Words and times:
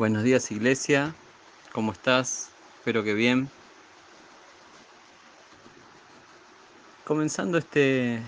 Buenos 0.00 0.22
días 0.22 0.50
iglesia, 0.50 1.14
¿cómo 1.72 1.92
estás? 1.92 2.48
Espero 2.78 3.04
que 3.04 3.12
bien. 3.12 3.50
Comenzando 7.04 7.58
este, 7.58 8.22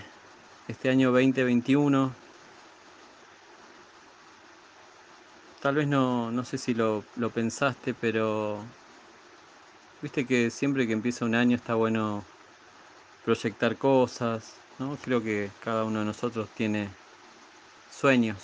este 0.67 0.89
año 0.91 1.11
2021, 1.11 2.13
tal 5.63 5.73
vez 5.73 5.87
no, 5.87 6.29
no 6.29 6.45
sé 6.45 6.59
si 6.59 6.75
lo, 6.75 7.03
lo 7.15 7.31
pensaste, 7.31 7.95
pero 7.95 8.59
viste 10.03 10.27
que 10.27 10.51
siempre 10.51 10.85
que 10.85 10.93
empieza 10.93 11.25
un 11.25 11.33
año 11.33 11.55
está 11.55 11.73
bueno 11.73 12.23
proyectar 13.25 13.77
cosas, 13.77 14.57
¿no? 14.77 14.95
Creo 14.97 15.23
que 15.23 15.49
cada 15.63 15.85
uno 15.85 16.01
de 16.01 16.05
nosotros 16.05 16.49
tiene 16.53 16.87
sueños, 17.91 18.37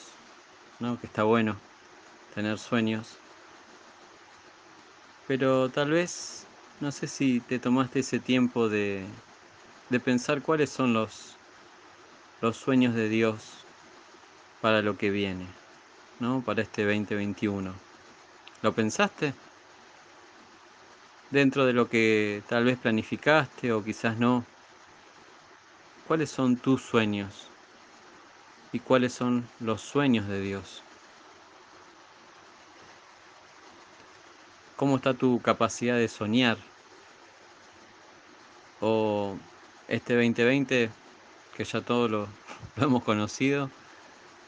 ¿no? 0.80 1.00
Que 1.00 1.06
está 1.06 1.22
bueno 1.22 1.69
tener 2.34 2.58
sueños. 2.58 3.18
Pero 5.28 5.70
tal 5.70 5.92
vez, 5.92 6.48
no 6.82 6.92
sé 6.92 7.08
si 7.08 7.40
te 7.40 7.60
tomaste 7.60 8.00
ese 8.00 8.20
tiempo 8.20 8.68
de, 8.68 9.04
de 9.90 10.00
pensar 10.00 10.42
cuáles 10.42 10.70
son 10.70 10.94
los, 10.94 11.38
los 12.42 12.58
sueños 12.58 12.96
de 12.96 13.10
Dios 13.10 13.66
para 14.62 14.82
lo 14.82 14.98
que 14.98 15.10
viene, 15.10 15.46
¿no? 16.20 16.42
Para 16.42 16.62
este 16.62 16.84
2021. 16.84 17.74
¿Lo 18.62 18.74
pensaste? 18.74 19.34
Dentro 21.32 21.66
de 21.66 21.74
lo 21.74 21.88
que 21.88 22.42
tal 22.50 22.66
vez 22.66 22.78
planificaste 22.78 23.72
o 23.72 23.84
quizás 23.84 24.18
no. 24.18 24.44
¿Cuáles 26.08 26.30
son 26.30 26.58
tus 26.58 26.82
sueños? 26.82 27.50
¿Y 28.74 28.80
cuáles 28.80 29.14
son 29.14 29.48
los 29.60 29.82
sueños 29.82 30.28
de 30.28 30.42
Dios? 30.42 30.89
¿Cómo 34.80 34.96
está 34.96 35.14
tu 35.14 35.42
capacidad 35.42 35.98
de 35.98 36.08
soñar? 36.08 36.58
O 38.80 39.38
este 39.90 40.14
2020, 40.14 40.90
que 41.52 41.64
ya 41.66 41.82
todos 41.82 42.10
lo, 42.12 42.30
hemos 42.78 43.04
conocido, 43.04 43.70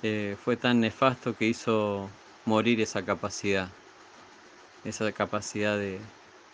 eh, 0.02 0.38
fue 0.40 0.56
tan 0.56 0.80
nefasto 0.80 1.36
que 1.36 1.48
hizo 1.48 2.10
morir 2.46 2.80
esa 2.80 3.04
capacidad, 3.04 3.68
esa 4.86 5.12
capacidad 5.12 5.78
de, 5.78 6.00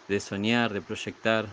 de 0.08 0.20
soñar, 0.22 0.74
de 0.74 0.82
proyectar. 0.82 1.46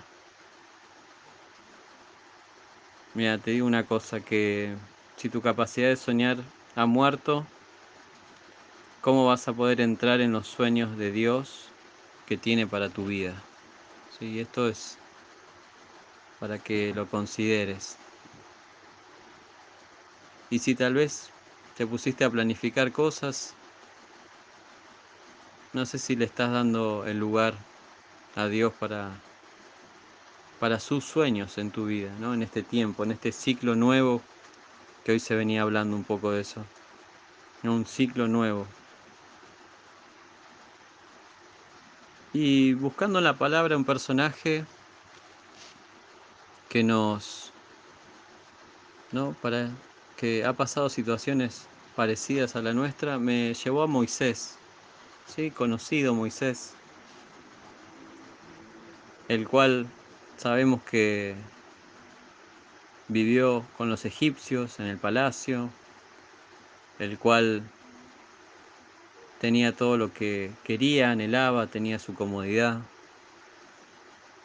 Mira, 3.12 3.36
te 3.36 3.50
digo 3.50 3.67
una 3.67 3.86
cosa, 3.86 4.22
que 4.22 4.78
si 5.19 5.28
tu 5.28 5.42
capacidad 5.42 5.91
de 5.91 5.97
soñar 5.97 6.39
ha 6.75 6.86
muerto, 6.86 7.47
¿cómo 9.02 9.27
vas 9.27 9.47
a 9.47 9.52
poder 9.52 9.83
entrar 9.83 10.22
en 10.22 10.33
los 10.33 10.47
sueños 10.47 10.97
de 10.97 11.12
Dios 11.12 11.73
que 12.27 12.36
tiene 12.36 12.67
para 12.67 12.89
tu 12.89 13.06
vida. 13.06 13.34
¿Sí? 14.19 14.41
Esto 14.41 14.69
es 14.69 14.98
para 16.39 16.58
que 16.58 16.92
lo 16.94 17.08
consideres. 17.08 17.97
Y 20.50 20.58
si 20.58 20.75
tal 20.75 20.95
vez 20.95 21.30
te 21.75 21.86
pusiste 21.86 22.25
a 22.25 22.30
planificar 22.30 22.92
cosas, 22.92 23.55
no 25.72 25.84
sé 25.86 25.98
si 25.98 26.17
le 26.17 26.27
estás 26.27 26.52
dando 26.52 27.05
el 27.06 27.19
lugar 27.19 27.55
a 28.36 28.47
Dios 28.47 28.72
para, 28.75 29.11
para 30.61 30.78
sus 30.78 31.05
sueños 31.05 31.58
en 31.58 31.70
tu 31.70 31.86
vida, 31.86 32.11
¿no? 32.20 32.34
en 32.34 32.42
este 32.42 32.62
tiempo, 32.62 33.05
en 33.05 33.12
este 33.12 33.33
ciclo 33.33 33.75
nuevo, 33.75 34.20
que 35.02 35.12
hoy 35.12 35.20
se 35.20 35.34
venía 35.34 35.62
hablando 35.62 35.97
un 35.97 36.05
poco 36.05 36.30
de 36.30 36.42
eso. 36.42 36.64
Un 37.64 37.86
ciclo 37.86 38.28
nuevo, 38.28 38.67
Y 42.34 42.72
buscando 42.74 43.20
en 43.20 43.24
la 43.24 43.38
palabra 43.38 43.77
un 43.77 43.84
personaje 43.84 44.64
que 46.68 46.82
nos, 46.82 47.52
¿no? 49.12 49.36
Para 49.40 49.70
que 50.17 50.44
ha 50.44 50.52
pasado 50.52 50.89
situaciones 50.89 51.68
parecidas 51.94 52.56
a 52.56 52.62
la 52.62 52.73
nuestra, 52.73 53.20
me 53.20 53.55
llevó 53.55 53.84
a 53.84 53.86
Moisés, 53.86 54.56
¿sí? 55.28 55.52
Conocido 55.52 56.12
Moisés, 56.12 56.73
el 59.28 59.46
cual 59.46 59.86
sabemos 60.36 60.83
que 60.90 61.36
vivió 63.06 63.62
con 63.78 63.89
los 63.89 64.05
egipcios 64.05 64.80
en 64.80 64.86
el 64.86 64.98
palacio, 64.98 65.70
el 66.98 67.17
cual 67.17 67.62
tenía 69.40 69.72
todo 69.72 69.96
lo 69.96 70.12
que 70.12 70.50
quería, 70.64 71.11
anhelaba, 71.11 71.67
tenía 71.67 71.98
su 71.98 72.14
comodidad. 72.14 72.80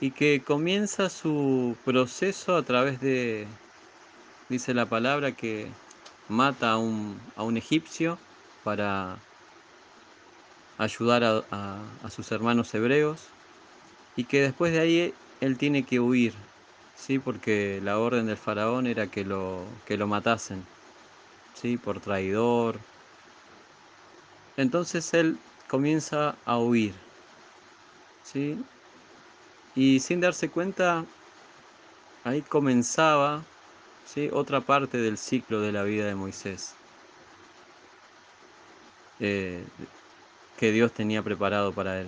Y 0.01 0.11
que 0.11 0.41
comienza 0.45 1.09
su 1.09 1.75
proceso 1.83 2.55
a 2.55 2.63
través 2.63 3.01
de, 3.01 3.47
dice 4.47 4.73
la 4.73 4.85
palabra, 4.85 5.33
que 5.33 5.67
mata 6.29 6.72
a 6.72 6.78
un, 6.78 7.19
a 7.35 7.44
un 7.44 7.57
egipcio 7.57 8.17
para 8.63 9.17
ayudar 10.79 11.45
a, 11.51 12.09
sus 12.09 12.31
hermanos 12.31 12.73
hebreos 12.73 13.19
y 14.16 14.23
que 14.23 14.41
después 14.41 14.72
de 14.72 14.79
ahí 14.79 15.13
él 15.41 15.57
tiene 15.57 15.83
que 15.83 15.99
huir, 15.99 16.33
¿sí? 16.95 17.19
porque 17.19 17.81
la 17.83 17.99
orden 17.99 18.25
del 18.25 18.38
faraón 18.38 18.88
era 18.88 19.07
que 19.07 19.25
lo, 19.25 19.63
que 19.85 19.97
lo 19.97 20.07
matasen, 20.07 20.63
¿sí? 21.53 21.78
por 21.78 21.99
traidor, 21.99 22.79
entonces 24.59 25.14
él 25.14 25.38
comienza 25.70 26.36
a 26.46 26.58
huir. 26.58 26.94
¿sí? 28.24 28.58
Y 29.74 30.02
sin 30.02 30.20
darse 30.20 30.50
cuenta, 30.50 31.06
ahí 32.25 32.42
comenzaba 32.42 33.42
¿sí? 34.06 34.30
otra 34.34 34.59
parte 34.59 34.97
del 34.97 35.18
ciclo 35.18 35.62
de 35.62 35.72
la 35.72 35.84
vida 35.84 36.08
de 36.08 36.16
Moisés. 36.16 36.74
Eh, 39.22 39.64
que 40.59 40.74
Dios 40.74 40.91
tenía 40.91 41.24
preparado 41.24 41.72
para 41.72 42.02
él. 42.02 42.08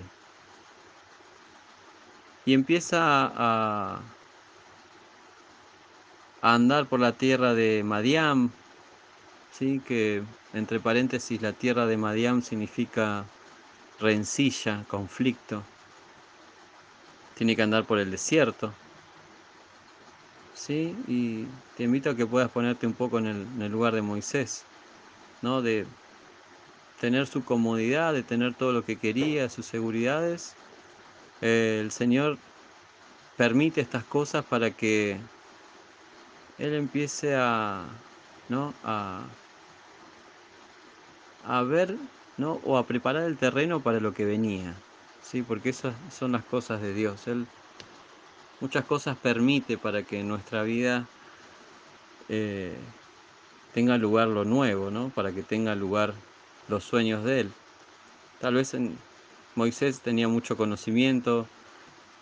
Y 2.44 2.52
empieza 2.52 2.98
a, 3.00 4.00
a 6.42 6.54
andar 6.54 6.84
por 6.86 7.00
la 7.00 7.12
tierra 7.12 7.54
de 7.54 7.82
Madiam, 7.82 8.50
¿sí? 9.52 9.80
que 9.86 10.22
entre 10.54 10.80
paréntesis 10.80 11.40
la 11.40 11.52
tierra 11.52 11.86
de 11.86 11.96
Madiam 11.96 12.42
significa 12.42 13.24
rencilla, 14.00 14.84
conflicto. 14.88 15.62
Tiene 17.36 17.56
que 17.56 17.62
andar 17.62 17.84
por 17.84 17.98
el 17.98 18.10
desierto. 18.10 18.72
¿Sí? 20.54 20.96
Y 21.08 21.46
te 21.76 21.84
invito 21.84 22.10
a 22.10 22.16
que 22.16 22.26
puedas 22.26 22.50
ponerte 22.50 22.86
un 22.86 22.92
poco 22.92 23.18
en 23.18 23.26
el, 23.26 23.72
lugar 23.72 23.94
de 23.94 24.02
Moisés, 24.02 24.64
¿no? 25.40 25.60
De 25.60 25.86
tener 27.00 27.26
su 27.26 27.44
comodidad, 27.44 28.12
de 28.12 28.22
tener 28.22 28.54
todo 28.54 28.72
lo 28.72 28.84
que 28.84 28.96
quería, 28.96 29.48
sus 29.48 29.66
seguridades. 29.66 30.54
el 31.40 31.90
Señor 31.90 32.38
permite 33.36 33.80
estas 33.80 34.04
cosas 34.04 34.44
para 34.44 34.70
que 34.70 35.16
Él 36.58 36.74
empiece 36.74 37.34
a, 37.34 37.84
¿no? 38.48 38.72
a 38.84 39.22
a 41.46 41.62
ver 41.62 41.96
¿no? 42.36 42.60
o 42.64 42.78
a 42.78 42.86
preparar 42.86 43.24
el 43.24 43.36
terreno 43.36 43.80
para 43.80 44.00
lo 44.00 44.14
que 44.14 44.24
venía, 44.24 44.74
¿sí? 45.22 45.42
porque 45.42 45.70
esas 45.70 45.94
son 46.10 46.32
las 46.32 46.44
cosas 46.44 46.80
de 46.80 46.94
Dios. 46.94 47.26
Él 47.26 47.46
muchas 48.60 48.84
cosas 48.84 49.16
permite 49.16 49.76
para 49.78 50.02
que 50.02 50.20
en 50.20 50.28
nuestra 50.28 50.62
vida 50.62 51.06
eh, 52.28 52.76
tenga 53.74 53.98
lugar 53.98 54.28
lo 54.28 54.44
nuevo, 54.44 54.90
¿no? 54.90 55.08
para 55.10 55.32
que 55.32 55.42
tenga 55.42 55.74
lugar 55.74 56.14
los 56.68 56.84
sueños 56.84 57.24
de 57.24 57.40
Él. 57.40 57.52
Tal 58.40 58.54
vez 58.54 58.74
en 58.74 58.96
Moisés 59.54 60.00
tenía 60.00 60.28
mucho 60.28 60.56
conocimiento, 60.56 61.46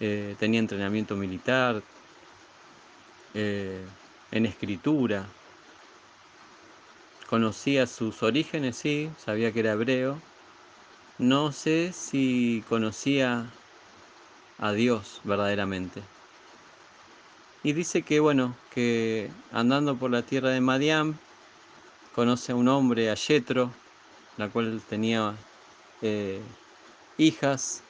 eh, 0.00 0.34
tenía 0.38 0.60
entrenamiento 0.60 1.16
militar, 1.16 1.82
eh, 3.34 3.84
en 4.32 4.46
escritura, 4.46 5.26
Conocía 7.30 7.86
sus 7.86 8.24
orígenes, 8.24 8.74
sí, 8.74 9.12
sabía 9.16 9.52
que 9.52 9.60
era 9.60 9.70
hebreo. 9.74 10.20
No 11.16 11.52
sé 11.52 11.92
si 11.92 12.64
conocía 12.66 13.54
a 14.58 14.72
Dios 14.72 15.20
verdaderamente. 15.22 16.02
Y 17.62 17.72
dice 17.72 18.02
que, 18.02 18.18
bueno, 18.18 18.58
que 18.68 19.32
andando 19.52 19.96
por 19.96 20.10
la 20.10 20.26
tierra 20.26 20.50
de 20.50 20.60
Madiam, 20.60 21.20
conoce 22.10 22.50
a 22.50 22.56
un 22.56 22.66
hombre, 22.66 23.10
a 23.10 23.14
Yetro, 23.14 23.76
la 24.36 24.50
cual 24.50 24.84
tenía 24.84 25.38
eh, 26.00 26.44
hijas, 27.16 27.84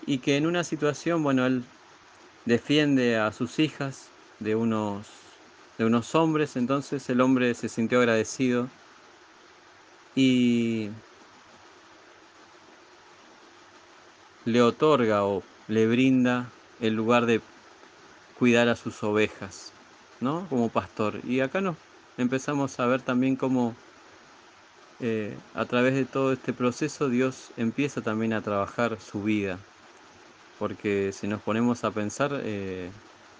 y 0.00 0.18
que 0.18 0.36
en 0.36 0.46
una 0.46 0.64
situación, 0.64 1.22
bueno, 1.22 1.46
él 1.46 1.66
defiende 2.44 3.16
a 3.16 3.30
sus 3.30 3.60
hijas 3.60 4.12
de 4.40 4.56
unos 4.56 5.23
de 5.78 5.84
unos 5.84 6.14
hombres, 6.14 6.56
entonces 6.56 7.08
el 7.10 7.20
hombre 7.20 7.54
se 7.54 7.68
sintió 7.68 7.98
agradecido 7.98 8.68
y 10.14 10.90
le 14.46 14.62
otorga 14.62 15.24
o 15.24 15.42
le 15.68 15.86
brinda 15.86 16.50
el 16.80 16.94
lugar 16.94 17.26
de 17.26 17.40
cuidar 18.38 18.68
a 18.68 18.76
sus 18.76 19.02
ovejas, 19.02 19.72
¿no? 20.20 20.48
Como 20.48 20.68
pastor. 20.70 21.20
Y 21.24 21.40
acá 21.40 21.60
nos 21.60 21.76
empezamos 22.18 22.78
a 22.78 22.86
ver 22.86 23.02
también 23.02 23.36
cómo 23.36 23.72
eh, 25.00 25.36
a 25.54 25.64
través 25.64 25.94
de 25.94 26.04
todo 26.04 26.32
este 26.32 26.52
proceso 26.52 27.08
Dios 27.08 27.52
empieza 27.56 28.00
también 28.02 28.32
a 28.32 28.42
trabajar 28.42 29.00
su 29.00 29.22
vida. 29.22 29.58
Porque 30.58 31.12
si 31.12 31.26
nos 31.26 31.42
ponemos 31.42 31.84
a 31.84 31.90
pensar, 31.90 32.40
eh, 32.44 32.90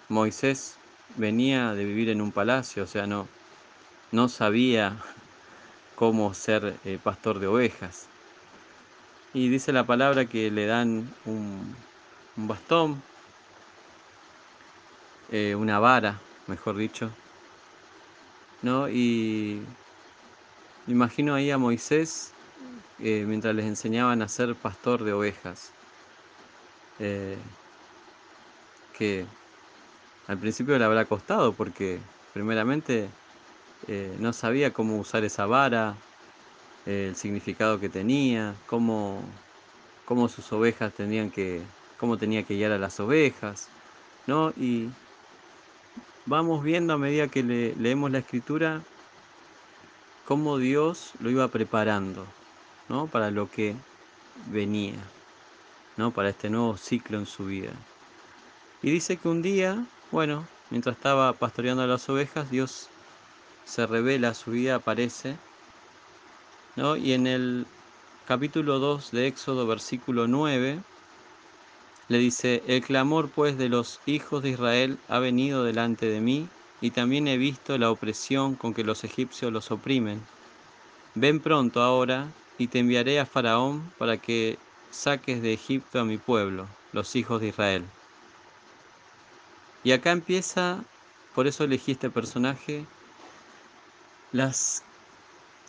Moisés 0.08 0.83
venía 1.16 1.74
de 1.74 1.84
vivir 1.84 2.08
en 2.08 2.20
un 2.20 2.32
palacio, 2.32 2.84
o 2.84 2.86
sea, 2.86 3.06
no, 3.06 3.28
no 4.12 4.28
sabía 4.28 4.96
cómo 5.96 6.32
ser 6.34 6.78
eh, 6.84 6.98
pastor 7.02 7.38
de 7.38 7.46
ovejas. 7.46 8.08
Y 9.32 9.48
dice 9.48 9.72
la 9.72 9.86
palabra 9.86 10.26
que 10.26 10.50
le 10.50 10.66
dan 10.66 11.08
un, 11.26 11.74
bastón, 12.36 13.02
eh, 15.32 15.54
una 15.56 15.78
vara, 15.80 16.20
mejor 16.46 16.76
dicho, 16.76 17.10
¿no? 18.62 18.88
Y 18.88 19.60
imagino 20.86 21.34
ahí 21.34 21.50
a 21.50 21.58
Moisés 21.58 22.32
eh, 23.00 23.24
mientras 23.26 23.54
les 23.54 23.66
enseñaban 23.66 24.22
a 24.22 24.28
ser 24.28 24.54
pastor 24.54 25.02
de 25.02 25.12
ovejas. 25.12 25.72
que 28.96 29.26
al 30.26 30.38
principio 30.38 30.78
le 30.78 30.84
habrá 30.84 31.04
costado 31.04 31.52
porque 31.52 31.98
primeramente 32.32 33.08
eh, 33.88 34.16
no 34.18 34.32
sabía 34.32 34.72
cómo 34.72 34.98
usar 34.98 35.24
esa 35.24 35.46
vara, 35.46 35.94
el 36.86 37.16
significado 37.16 37.80
que 37.80 37.88
tenía, 37.88 38.54
cómo, 38.66 39.22
cómo 40.04 40.28
sus 40.28 40.52
ovejas 40.52 40.92
tenían 40.92 41.30
que, 41.30 41.62
cómo 41.98 42.18
tenía 42.18 42.42
que 42.42 42.54
guiar 42.56 42.72
a 42.72 42.78
las 42.78 43.00
ovejas, 43.00 43.68
¿no? 44.26 44.50
Y 44.56 44.88
vamos 46.26 46.62
viendo 46.62 46.94
a 46.94 46.98
medida 46.98 47.28
que 47.28 47.42
leemos 47.42 48.10
la 48.10 48.18
escritura 48.18 48.82
cómo 50.24 50.58
Dios 50.58 51.12
lo 51.20 51.30
iba 51.30 51.48
preparando, 51.48 52.26
¿no? 52.88 53.06
Para 53.06 53.30
lo 53.30 53.50
que 53.50 53.74
venía, 54.46 54.98
¿no? 55.96 56.10
Para 56.10 56.30
este 56.30 56.50
nuevo 56.50 56.76
ciclo 56.76 57.18
en 57.18 57.26
su 57.26 57.46
vida. 57.46 57.72
Y 58.82 58.90
dice 58.90 59.16
que 59.16 59.28
un 59.28 59.42
día, 59.42 59.84
bueno, 60.14 60.46
mientras 60.70 60.96
estaba 60.96 61.32
pastoreando 61.32 61.82
a 61.82 61.88
las 61.88 62.08
ovejas, 62.08 62.48
Dios 62.48 62.86
se 63.66 63.84
revela, 63.84 64.32
su 64.32 64.52
vida 64.52 64.76
aparece. 64.76 65.34
¿no? 66.76 66.96
Y 66.96 67.14
en 67.14 67.26
el 67.26 67.66
capítulo 68.28 68.78
2 68.78 69.10
de 69.10 69.26
Éxodo, 69.26 69.66
versículo 69.66 70.28
9, 70.28 70.78
le 72.08 72.18
dice, 72.18 72.62
el 72.68 72.80
clamor 72.80 73.28
pues 73.28 73.58
de 73.58 73.68
los 73.68 73.98
hijos 74.06 74.40
de 74.44 74.50
Israel 74.50 74.98
ha 75.08 75.18
venido 75.18 75.64
delante 75.64 76.06
de 76.06 76.20
mí, 76.20 76.46
y 76.80 76.90
también 76.90 77.26
he 77.26 77.36
visto 77.36 77.76
la 77.76 77.90
opresión 77.90 78.54
con 78.54 78.72
que 78.72 78.84
los 78.84 79.02
egipcios 79.02 79.52
los 79.52 79.72
oprimen. 79.72 80.20
Ven 81.16 81.40
pronto 81.40 81.82
ahora, 81.82 82.28
y 82.56 82.68
te 82.68 82.78
enviaré 82.78 83.18
a 83.18 83.26
Faraón 83.26 83.82
para 83.98 84.16
que 84.18 84.58
saques 84.92 85.42
de 85.42 85.54
Egipto 85.54 85.98
a 85.98 86.04
mi 86.04 86.18
pueblo, 86.18 86.68
los 86.92 87.16
hijos 87.16 87.40
de 87.40 87.48
Israel. 87.48 87.84
Y 89.84 89.92
acá 89.92 90.12
empieza, 90.12 90.82
por 91.34 91.46
eso 91.46 91.64
elegí 91.64 91.92
este 91.92 92.08
personaje, 92.08 92.86
las 94.32 94.82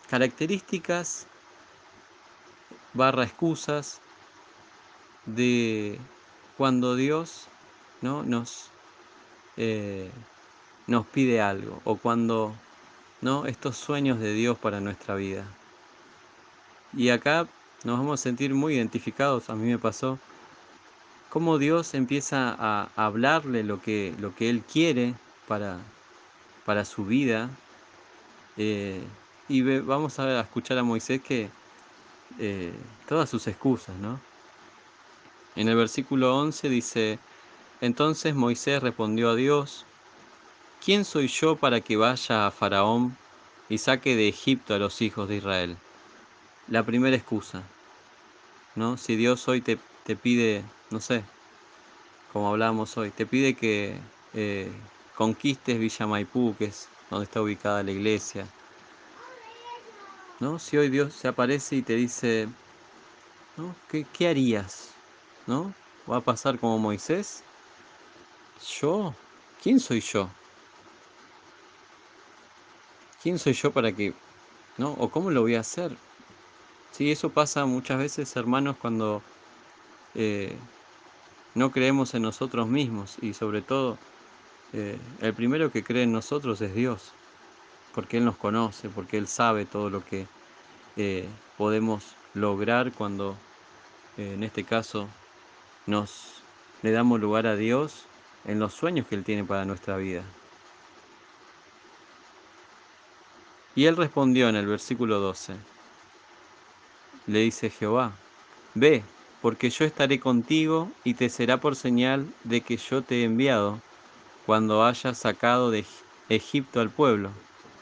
características 0.08 1.26
barra 2.94 3.24
excusas 3.24 4.00
de 5.26 6.00
cuando 6.56 6.96
Dios 6.96 7.48
¿no? 8.00 8.22
nos, 8.22 8.70
eh, 9.58 10.10
nos 10.86 11.06
pide 11.06 11.42
algo 11.42 11.82
o 11.84 11.96
cuando 11.96 12.54
¿no? 13.20 13.44
estos 13.46 13.76
sueños 13.76 14.18
de 14.18 14.32
Dios 14.32 14.56
para 14.56 14.80
nuestra 14.80 15.14
vida. 15.14 15.44
Y 16.94 17.10
acá 17.10 17.46
nos 17.84 17.98
vamos 17.98 18.20
a 18.20 18.22
sentir 18.22 18.54
muy 18.54 18.76
identificados, 18.76 19.50
a 19.50 19.54
mí 19.54 19.68
me 19.68 19.78
pasó, 19.78 20.18
cómo 21.36 21.58
Dios 21.58 21.92
empieza 21.92 22.56
a 22.58 22.88
hablarle 22.96 23.62
lo 23.62 23.82
que, 23.82 24.14
lo 24.20 24.34
que 24.34 24.48
Él 24.48 24.62
quiere 24.62 25.12
para, 25.46 25.76
para 26.64 26.86
su 26.86 27.04
vida, 27.04 27.50
eh, 28.56 29.02
y 29.46 29.60
vamos 29.80 30.18
a, 30.18 30.40
escuchar 30.40 30.78
a 30.78 30.82
Moisés 30.82 31.20
que 31.20 31.50
eh, 32.38 32.72
todas 33.06 33.28
sus 33.28 33.46
excusas, 33.48 33.94
¿no? 33.96 34.18
En 35.56 35.68
el 35.68 35.76
versículo 35.76 36.34
11 36.38 36.70
dice, 36.70 37.18
entonces 37.82 38.34
Moisés 38.34 38.82
respondió 38.82 39.28
a 39.28 39.34
Dios, 39.34 39.84
¿quién 40.82 41.04
soy 41.04 41.28
yo 41.28 41.56
para 41.56 41.82
que 41.82 41.98
vaya 41.98 42.46
a 42.46 42.50
Faraón 42.50 43.14
y 43.68 43.76
saque 43.76 44.16
de 44.16 44.28
Egipto 44.28 44.72
a 44.72 44.78
los 44.78 45.02
hijos 45.02 45.28
de 45.28 45.36
Israel? 45.36 45.76
La 46.66 46.82
primera 46.82 47.14
excusa, 47.14 47.62
¿no? 48.74 48.96
Si 48.96 49.16
Dios 49.16 49.46
hoy 49.48 49.60
te, 49.60 49.78
pide, 50.14 50.64
no 50.90 51.00
sé, 51.00 51.24
como 52.32 52.50
hablábamos 52.50 52.96
hoy, 52.98 53.10
te 53.10 53.24
pide 53.24 53.56
que 53.56 53.98
eh, 54.34 54.70
conquistes 55.16 55.78
Villa 55.78 56.06
Maipú, 56.06 56.54
que 56.58 56.66
es 56.66 56.90
donde 57.10 57.24
está 57.24 57.40
ubicada 57.40 57.82
la 57.82 57.92
iglesia. 57.92 58.46
¿No? 60.38 60.58
Si 60.58 60.76
hoy 60.76 60.90
Dios 60.90 61.14
se 61.14 61.28
aparece 61.28 61.76
y 61.76 61.82
te 61.82 61.96
dice, 61.96 62.46
¿no? 63.56 63.74
¿Qué, 63.88 64.28
harías? 64.28 64.92
¿No? 65.46 65.74
¿Va 66.08 66.18
a 66.18 66.24
pasar 66.24 66.58
como 66.60 66.78
Moisés? 66.78 67.42
¿Yo? 68.80 69.14
¿Quién 69.62 69.80
soy 69.80 70.00
yo? 70.00 70.28
¿Quién 73.22 73.38
soy 73.38 73.54
yo 73.54 73.72
para 73.72 73.90
que, 73.92 74.14
¿no? 74.76 74.92
¿O 74.92 75.10
cómo 75.10 75.30
lo 75.30 75.40
voy 75.40 75.54
a 75.54 75.60
hacer? 75.60 75.96
Sí, 76.92 77.10
eso 77.10 77.30
pasa 77.30 77.64
muchas 77.64 77.98
veces, 77.98 78.36
hermanos, 78.36 78.76
cuando 78.76 79.22
eh, 80.18 80.56
no 81.54 81.70
creemos 81.70 82.14
en 82.14 82.22
nosotros 82.22 82.66
mismos 82.68 83.16
y 83.20 83.34
sobre 83.34 83.60
todo 83.60 83.98
eh, 84.72 84.98
el 85.20 85.34
primero 85.34 85.70
que 85.70 85.84
cree 85.84 86.04
en 86.04 86.12
nosotros 86.12 86.58
es 86.62 86.74
Dios, 86.74 87.12
porque 87.94 88.16
Él 88.16 88.24
nos 88.24 88.36
conoce, 88.36 88.88
porque 88.88 89.18
Él 89.18 89.28
sabe 89.28 89.66
todo 89.66 89.90
lo 89.90 90.02
que 90.02 90.26
eh, 90.96 91.28
podemos 91.58 92.16
lograr 92.32 92.92
cuando, 92.92 93.36
en 94.16 94.42
este 94.42 94.64
caso, 94.64 95.06
nos 95.84 96.42
le 96.82 96.92
damos 96.92 97.20
lugar 97.20 97.46
a 97.46 97.56
Dios 97.56 98.06
en 98.46 98.58
los 98.58 98.72
sueños 98.72 99.06
que 99.06 99.16
Él 99.16 99.24
tiene 99.24 99.44
para 99.44 99.66
nuestra 99.66 99.98
vida. 99.98 100.22
Y 103.74 103.84
Él 103.84 103.96
respondió 103.98 104.48
en 104.48 104.56
el 104.56 104.66
versículo 104.66 105.20
12, 105.20 105.56
le 107.26 107.38
dice 107.40 107.68
Jehová, 107.68 108.12
ve, 108.74 109.02
porque 109.42 109.70
yo 109.70 109.84
estaré 109.84 110.18
contigo 110.20 110.90
y 111.04 111.14
te 111.14 111.28
será 111.28 111.58
por 111.58 111.76
señal 111.76 112.26
de 112.44 112.60
que 112.60 112.76
yo 112.76 113.02
te 113.02 113.20
he 113.20 113.24
enviado 113.24 113.78
cuando 114.46 114.84
haya 114.84 115.14
sacado 115.14 115.70
de 115.70 115.84
Egipto 116.28 116.80
al 116.80 116.90
pueblo. 116.90 117.30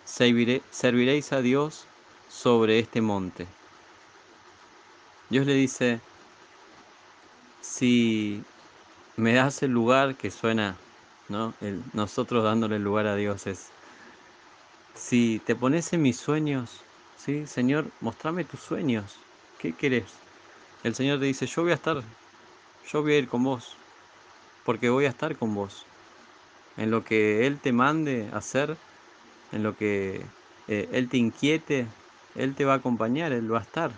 serviréis 0.05 1.33
a 1.33 1.41
Dios 1.41 1.85
sobre 2.29 2.79
este 2.79 3.01
monte. 3.01 3.47
Dios 5.31 5.47
le 5.47 5.55
dice, 5.55 6.01
si 7.63 8.43
me 9.17 9.33
das 9.35 9.63
el 9.63 9.71
lugar 9.71 10.15
que 10.15 10.31
suena, 10.31 10.77
¿no? 11.29 11.53
nosotros 11.93 12.45
dándole 12.45 12.77
el 12.77 12.85
lugar 12.85 13.07
a 13.07 13.17
Dios 13.17 13.47
es, 13.47 13.69
si 14.95 15.41
te 15.47 15.55
pones 15.55 15.93
en 15.93 16.03
mis 16.03 16.17
sueños, 16.17 16.71
¿sí? 17.19 17.47
Señor, 17.47 17.87
mostrame 18.01 18.45
tus 18.45 18.61
sueños, 18.61 19.17
¿qué 19.59 19.73
querés? 19.73 20.24
El 20.85 20.95
Señor 20.95 21.19
te 21.19 21.25
dice, 21.25 21.47
yo 21.47 21.63
voy 21.63 21.73
a 21.73 21.77
estar, 21.77 22.03
yo 22.93 23.03
voy 23.03 23.15
a 23.15 23.19
ir 23.19 23.27
con 23.27 23.43
vos, 23.43 23.75
porque 24.67 24.91
voy 24.91 25.07
a 25.07 25.09
estar 25.09 25.35
con 25.35 25.55
vos 25.55 25.87
en 26.77 26.91
lo 26.91 27.05
que 27.05 27.47
Él 27.47 27.59
te 27.59 27.73
mande 27.73 28.29
hacer, 28.35 28.77
en 29.53 29.63
lo 29.63 29.77
que 29.77 30.21
eh, 30.69 30.89
Él 30.93 31.09
te 31.09 31.17
inquiete, 31.17 31.87
Él 32.35 32.55
te 32.55 32.67
va 32.67 32.75
a 32.75 32.77
acompañar, 32.77 33.33
Él 33.33 33.51
va 33.53 33.61
a 33.61 33.63
estar. 33.63 33.93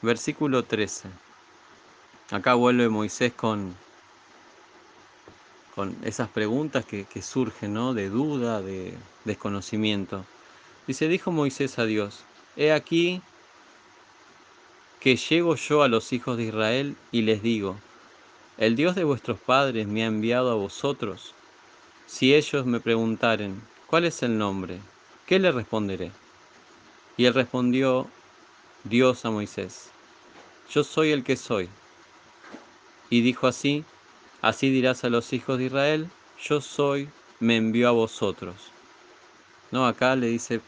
Versículo 0.00 0.64
13. 0.64 1.08
Acá 2.30 2.54
vuelve 2.54 2.88
Moisés 2.88 3.32
con, 3.32 3.74
con 5.74 5.94
esas 6.04 6.28
preguntas 6.28 6.86
que, 6.86 7.04
que 7.04 7.20
surgen, 7.20 7.74
¿no? 7.74 7.92
De 7.92 8.08
duda, 8.08 8.62
de 8.62 8.94
desconocimiento. 9.26 10.24
Dice, 10.86 11.06
dijo 11.08 11.32
Moisés 11.32 11.78
a 11.78 11.84
Dios, 11.84 12.20
he 12.56 12.72
aquí 12.72 13.20
que 15.00 15.16
llego 15.16 15.56
yo 15.56 15.82
a 15.82 15.88
los 15.88 16.12
hijos 16.12 16.36
de 16.36 16.44
Israel 16.44 16.94
y 17.10 17.22
les 17.22 17.42
digo, 17.42 17.76
el 18.58 18.76
Dios 18.76 18.94
de 18.94 19.04
vuestros 19.04 19.38
padres 19.40 19.86
me 19.86 20.04
ha 20.04 20.06
enviado 20.06 20.50
a 20.50 20.54
vosotros. 20.54 21.34
Si 22.06 22.34
ellos 22.34 22.66
me 22.66 22.80
preguntaren, 22.80 23.62
¿cuál 23.86 24.04
es 24.04 24.22
el 24.22 24.36
nombre? 24.36 24.78
¿Qué 25.26 25.38
le 25.38 25.52
responderé? 25.52 26.12
Y 27.16 27.24
él 27.24 27.32
respondió, 27.32 28.06
Dios 28.84 29.24
a 29.24 29.30
Moisés, 29.30 29.90
yo 30.70 30.84
soy 30.84 31.12
el 31.12 31.24
que 31.24 31.36
soy. 31.36 31.70
Y 33.08 33.22
dijo 33.22 33.46
así, 33.46 33.84
así 34.42 34.68
dirás 34.68 35.04
a 35.04 35.08
los 35.08 35.32
hijos 35.32 35.56
de 35.56 35.64
Israel, 35.64 36.10
yo 36.42 36.60
soy, 36.60 37.08
me 37.38 37.56
envió 37.56 37.88
a 37.88 37.92
vosotros. 37.92 38.54
No, 39.70 39.86
acá 39.86 40.14
le 40.14 40.26
dice, 40.26 40.60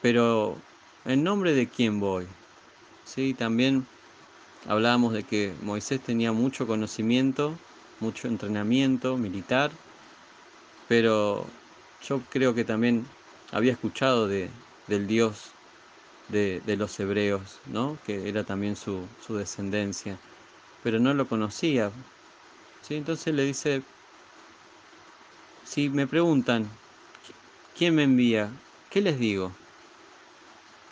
pero 0.00 0.56
¿en 1.04 1.22
nombre 1.22 1.52
de 1.52 1.68
quién 1.68 2.00
voy? 2.00 2.26
Sí, 3.14 3.34
también 3.34 3.86
hablábamos 4.64 5.12
de 5.12 5.22
que 5.22 5.54
Moisés 5.60 6.02
tenía 6.02 6.32
mucho 6.32 6.66
conocimiento, 6.66 7.58
mucho 8.00 8.26
entrenamiento 8.26 9.18
militar, 9.18 9.70
pero 10.88 11.46
yo 12.00 12.22
creo 12.30 12.54
que 12.54 12.64
también 12.64 13.04
había 13.52 13.72
escuchado 13.72 14.28
de, 14.28 14.50
del 14.86 15.06
Dios 15.06 15.52
de, 16.28 16.62
los 16.78 16.98
hebreos, 17.00 17.60
¿no? 17.66 17.98
que 18.02 18.30
era 18.30 18.44
también 18.44 18.76
su, 18.76 19.06
su, 19.20 19.36
descendencia, 19.36 20.18
pero 20.82 20.98
no 20.98 21.12
lo 21.12 21.28
conocía. 21.28 21.92
¿sí? 22.80 22.94
Entonces 22.94 23.34
le 23.34 23.44
dice, 23.44 23.82
si 25.64 25.90
me 25.90 26.06
preguntan, 26.06 26.70
¿quién 27.74 27.94
me 27.94 28.04
envía? 28.04 28.50
¿Qué 28.88 29.02
les 29.02 29.18
digo? 29.18 29.61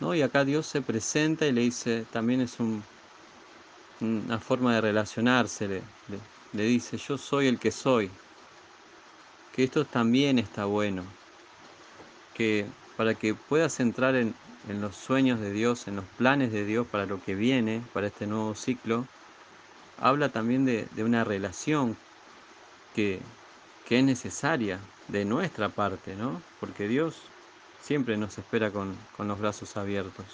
¿No? 0.01 0.15
Y 0.15 0.23
acá 0.23 0.45
Dios 0.45 0.67
se 0.67 0.83
presenta 0.83 1.47
y 1.47 1.53
le 1.53 1.61
dice, 1.61 2.07
también 2.11 2.41
es 2.41 2.59
un, 2.59 2.83
una 4.01 4.39
forma 4.39 4.75
de 4.75 4.81
relacionarse, 4.81 5.83
le, 6.53 6.63
dice, 6.63 6.97
yo 6.97 7.19
soy 7.19 7.47
el 7.47 7.59
que 7.59 7.71
soy, 7.71 8.11
que 9.55 9.65
esto 9.65 9.85
también 9.85 10.39
está 10.39 10.65
bueno, 10.65 11.05
que 12.35 12.67
para 12.97 13.15
que 13.15 13.35
puedas 13.35 13.79
entrar 13.81 14.17
en, 14.17 14.35
en 14.69 14.81
los 14.81 14.97
sueños 14.97 15.41
de 15.41 15.53
Dios, 15.53 15.87
en 15.89 15.97
los 15.97 16.05
planes 16.17 16.53
de 16.53 16.65
Dios 16.65 16.87
para 16.87 17.07
lo 17.07 17.23
que 17.23 17.35
viene, 17.35 17.83
para 17.93 18.09
este 18.09 18.27
nuevo 18.27 18.55
ciclo, 18.55 19.07
habla 20.01 20.31
también 20.31 20.65
de, 20.65 20.89
una 20.99 21.25
relación 21.25 21.97
que, 22.95 23.21
es 23.89 24.05
necesaria 24.05 24.79
de 25.09 25.25
nuestra 25.25 25.69
parte, 25.69 26.15
¿no? 26.15 26.41
Porque 26.61 26.87
Dios 26.87 27.17
siempre 27.83 28.17
nos 28.17 28.39
espera 28.39 28.71
con, 28.71 28.97
con 29.17 29.29
los 29.29 29.39
brazos 29.39 29.77
abiertos. 29.77 30.27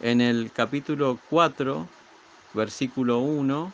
En 0.00 0.20
el 0.20 0.50
capítulo 0.52 1.18
4, 1.28 1.86
versículo 2.54 3.18
1, 3.18 3.72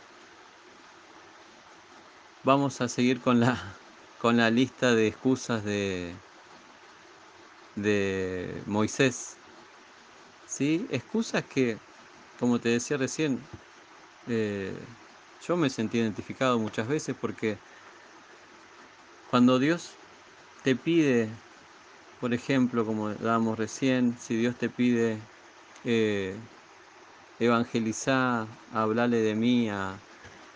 vamos 2.42 2.80
a 2.80 2.88
seguir 2.88 3.20
con 3.20 3.38
la, 3.40 3.56
con 4.20 4.37
la 4.37 4.50
lista 4.50 4.94
de 4.94 5.06
excusas 5.06 5.64
de, 5.64 6.14
de 7.76 8.62
Moisés. 8.66 9.37
¿Sí? 10.49 10.87
Excusas 10.90 11.44
que, 11.44 11.76
como 12.40 12.58
te 12.58 12.70
decía 12.70 12.96
recién, 12.96 13.38
eh, 14.28 14.73
yo 15.46 15.56
me 15.56 15.70
sentí 15.70 15.99
identificado 15.99 16.58
muchas 16.58 16.88
veces 16.88 17.14
porque 17.20 17.56
cuando 19.26 19.59
Dios 19.59 19.99
te 20.62 20.76
pide, 20.76 21.38
por 22.21 22.35
ejemplo, 22.35 22.87
como 22.87 23.14
dábamos 23.14 23.59
recién, 23.59 24.16
si 24.18 24.37
Dios 24.37 24.56
te 24.56 24.71
pide 24.71 25.21
eh, 25.85 26.40
evangelizar, 27.38 28.49
hablarle 28.71 29.18
de 29.18 29.35
mí 29.35 29.68
a, 29.71 30.02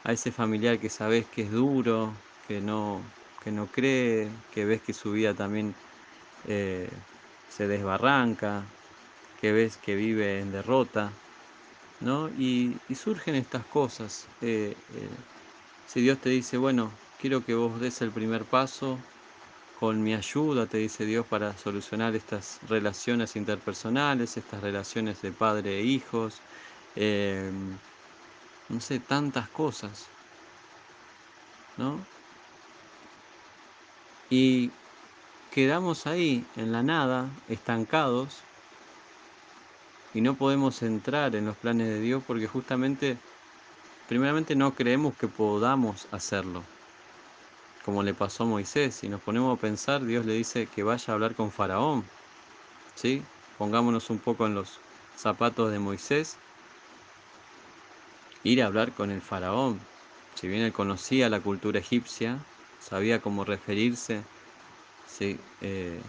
ese 0.05 0.33
familiar 0.33 0.81
que 0.81 0.89
sabes 0.89 1.29
que 1.29 1.43
es 1.43 1.51
duro, 1.51 2.23
que 2.43 2.61
no, 2.61 3.13
que 3.41 3.53
no 3.53 3.71
cree, 3.71 4.33
que 4.51 4.65
ves 4.65 4.83
que 4.83 4.95
su 4.95 5.13
vida 5.13 5.35
también 5.35 5.77
eh, 6.45 6.91
se 7.49 7.69
desbarranca, 7.69 8.67
que 9.37 9.53
ves 9.53 9.79
que 9.79 9.95
vive 9.95 10.41
en 10.41 10.53
derrota, 10.53 11.19
¿no? 12.01 12.31
Y, 12.31 12.83
surgen 12.95 13.35
estas 13.35 13.67
cosas. 13.67 14.31
Eh, 14.41 14.77
si 15.85 16.01
Dios 16.01 16.21
te 16.21 16.31
dice, 16.31 16.57
bueno, 16.57 16.99
quiero 17.21 17.45
que 17.45 17.55
vos 17.55 17.81
des 17.81 18.01
el 18.01 18.11
primer 18.11 18.45
paso, 18.45 18.99
con 19.79 20.03
mi 20.03 20.15
ayuda, 20.15 20.67
te 20.67 20.79
dice 20.79 21.05
Dios, 21.07 21.27
para 21.27 21.57
solucionar 21.57 22.15
estas 22.15 22.61
relaciones 22.69 23.37
interpersonales, 23.37 24.37
estas 24.37 24.63
relaciones 24.63 25.23
de 25.23 25.33
padre 25.33 25.81
e 25.81 25.83
hijos, 25.85 26.41
no 28.69 28.81
sé, 28.81 29.01
tantas 29.01 29.49
cosas, 29.49 30.07
¿no? 31.79 31.99
Y 34.29 34.71
quedamos 35.55 36.07
ahí, 36.07 36.45
en 36.57 36.73
la 36.73 36.83
nada, 36.83 37.27
estancados, 37.49 38.39
y 40.15 40.21
no 40.21 40.35
podemos 40.35 40.83
entrar 40.83 41.35
en 41.37 41.47
los 41.47 41.57
planes 41.57 41.89
de 41.89 42.01
Dios 42.01 42.23
porque 42.27 42.47
justamente, 42.47 43.17
primeramente 44.09 44.55
no 44.57 44.75
creemos 44.75 45.15
que 45.17 45.27
podamos 45.27 46.07
hacerlo, 46.13 46.63
como 47.83 48.03
le 48.03 48.15
pasó 48.15 48.45
a 48.45 48.47
Moisés. 48.47 48.97
Si 48.97 49.09
nos 49.09 49.23
ponemos 49.23 49.55
a 49.57 49.59
pensar, 49.61 50.05
Dios 50.05 50.25
le 50.27 50.35
dice 50.35 50.71
que 50.71 50.83
vaya 50.83 51.13
a 51.13 51.15
hablar 51.15 51.35
con 51.35 51.53
Faraón, 51.53 52.11
¿sí? 52.95 53.29
Pongámonos 53.57 54.11
un 54.11 54.21
poco 54.21 54.47
en 54.47 54.55
los 54.55 54.85
zapatos 55.15 55.73
de 55.73 55.79
Moisés, 55.81 56.43
ir 58.43 58.63
a 58.63 58.67
hablar 58.67 58.93
con 58.95 59.11
el 59.11 59.23
Faraón. 59.23 59.89
Si 60.35 60.47
bien 60.49 60.63
él 60.63 60.73
conocía 60.73 61.29
la 61.31 61.43
cultura 61.43 61.81
egipcia, 61.81 62.47
sabía 62.79 63.21
cómo 63.21 63.45
referirse, 63.45 64.29
¿sí? 65.05 65.41
Eh, 65.61 66.05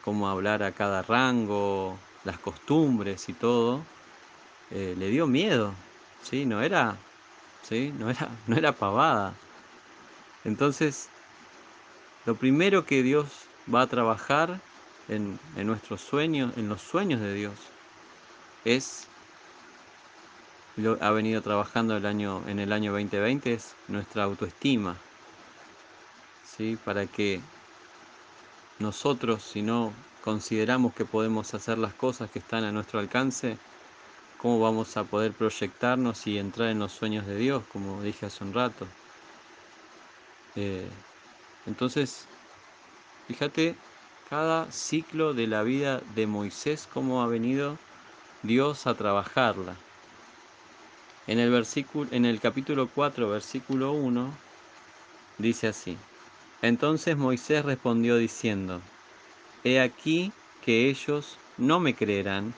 cómo 0.00 0.28
hablar 0.28 0.62
a 0.62 0.74
cada 0.74 1.02
rango, 1.02 2.06
las 2.22 2.38
costumbres 2.38 3.28
y 3.28 3.34
todo, 3.34 3.90
eh, 4.70 4.94
le 4.96 5.08
dio 5.10 5.26
miedo, 5.28 5.84
¿sí? 6.20 6.46
No 6.46 6.62
era, 6.62 7.06
¿sí? 7.62 7.92
No 7.94 8.10
era, 8.10 8.42
no 8.46 8.56
era 8.56 8.78
pavada. 8.78 9.40
Entonces, 10.44 11.08
lo 12.26 12.34
primero 12.34 12.84
que 12.84 13.02
Dios 13.02 13.28
va 13.72 13.82
a 13.82 13.86
trabajar 13.86 14.60
en, 15.08 15.38
nuestros 15.56 16.00
sueños, 16.00 16.56
en 16.56 16.68
los 16.68 16.80
sueños 16.80 17.20
de 17.20 17.34
Dios, 17.34 17.54
es 18.64 19.06
lo 20.76 20.96
ha 21.02 21.10
venido 21.10 21.42
trabajando 21.42 21.96
el 21.96 22.06
año, 22.06 22.42
en 22.46 22.58
el 22.58 22.72
año 22.72 22.92
2020 22.92 23.52
es 23.52 23.74
nuestra 23.88 24.24
autoestima, 24.24 24.96
para 26.84 27.06
que 27.06 27.40
nosotros, 28.78 29.42
si 29.42 29.62
no 29.62 29.92
consideramos 30.22 30.94
que 30.94 31.06
podemos 31.06 31.54
hacer 31.54 31.78
las 31.78 31.94
cosas 31.94 32.30
que 32.30 32.38
están 32.38 32.64
a 32.64 32.72
nuestro 32.72 32.98
alcance, 33.00 33.56
¿cómo 34.38 34.60
vamos 34.60 34.96
a 34.96 35.04
poder 35.04 35.32
proyectarnos 35.32 36.26
y 36.26 36.38
entrar 36.38 36.68
en 36.68 36.78
los 36.78 36.92
sueños 36.92 37.26
de 37.26 37.36
Dios, 37.36 37.62
como 37.72 38.02
dije 38.02 38.26
hace 38.26 38.44
un 38.44 38.52
rato? 38.52 38.86
Eh, 40.56 40.90
entonces, 41.66 42.28
fíjate 43.26 43.76
cada 44.28 44.70
ciclo 44.70 45.34
de 45.34 45.46
la 45.46 45.62
vida 45.62 46.02
de 46.14 46.26
Moisés, 46.26 46.86
cómo 46.86 47.22
ha 47.22 47.26
venido 47.26 47.78
Dios 48.42 48.86
a 48.86 48.94
trabajarla. 48.94 49.76
En 51.26 51.38
el, 51.38 51.50
versículo, 51.50 52.10
en 52.12 52.24
el 52.24 52.40
capítulo 52.40 52.88
4, 52.88 53.28
versículo 53.28 53.92
1, 53.92 54.36
dice 55.38 55.68
así. 55.68 55.98
Entonces 56.62 57.16
Moisés 57.16 57.64
respondió 57.64 58.16
diciendo, 58.16 58.82
He 59.64 59.80
aquí 59.80 60.32
que 60.60 60.88
ellos 60.88 61.38
no 61.56 61.80
me 61.80 61.94
creerán, 61.94 62.52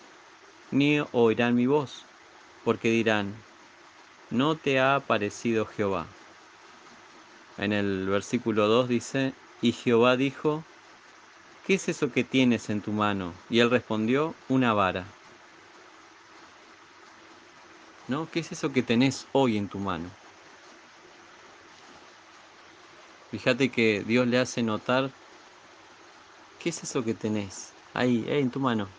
ni 0.70 1.00
oirán 1.12 1.54
mi 1.54 1.66
voz, 1.66 2.06
porque 2.64 2.90
dirán, 2.90 3.34
no 4.30 4.56
te 4.56 4.78
ha 4.78 4.94
aparecido 4.94 5.66
Jehová. 5.66 6.06
En 7.56 7.73
el 7.73 8.09
versículo 8.11 8.68
2 8.68 8.88
dice, 8.88 9.38
y 9.59 9.73
Jehová 9.73 10.18
dijo, 10.18 10.68
¿qué 11.62 11.75
es 11.75 11.88
eso 11.88 12.12
que 12.12 12.25
tienes 12.25 12.71
en 12.71 12.82
tu 12.82 12.92
mano? 12.92 13.44
Y 13.49 13.61
él 13.61 13.71
respondió, 13.71 14.40
una 14.49 14.75
vara. 14.75 15.18
¿No? 18.06 18.30
¿Qué 18.30 18.38
es 18.38 18.52
eso 18.52 18.71
que 18.71 18.85
tenés 18.85 19.28
hoy 19.32 19.56
en 19.56 19.68
tu 19.68 19.80
mano? 19.80 20.16
Fíjate 23.30 23.73
que 23.73 24.04
Dios 24.04 24.28
le 24.28 24.38
hace 24.38 24.62
notar, 24.62 25.16
¿qué 26.59 26.71
es 26.71 26.82
eso 26.82 27.04
que 27.04 27.14
tenés? 27.14 27.76
Ahí, 27.92 28.25
en 28.26 28.50
tu 28.50 28.61
mano. 28.61 28.97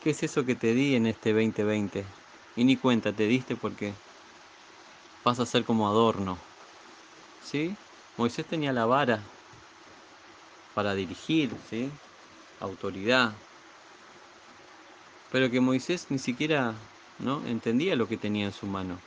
¿Qué 0.00 0.10
es 0.10 0.22
eso 0.24 0.44
que 0.46 0.56
te 0.56 0.74
di 0.74 0.94
en 0.96 1.06
este 1.06 1.32
2020? 1.34 2.16
Y 2.56 2.64
ni 2.64 2.76
cuenta 2.78 3.14
te 3.16 3.26
diste 3.26 3.56
porque 3.56 4.02
vas 5.24 5.38
a 5.40 5.44
ser 5.46 5.62
como 5.64 5.86
adorno. 5.88 6.55
¿Sí? 7.50 7.76
Moisés 8.16 8.44
tenía 8.46 8.72
la 8.72 8.86
vara 8.86 9.20
para 10.74 10.94
dirigir. 10.94 11.50
Autoridad. 12.58 13.32
Pero 15.30 15.50
que 15.50 15.60
Moisés 15.60 16.06
ni 16.08 16.18
siquiera 16.18 16.74
¿no? 17.18 17.46
entendía 17.46 17.94
lo 17.94 18.08
que 18.08 18.16
tenía 18.16 18.46
en 18.46 18.52
su 18.52 18.66
mano. 18.66 18.98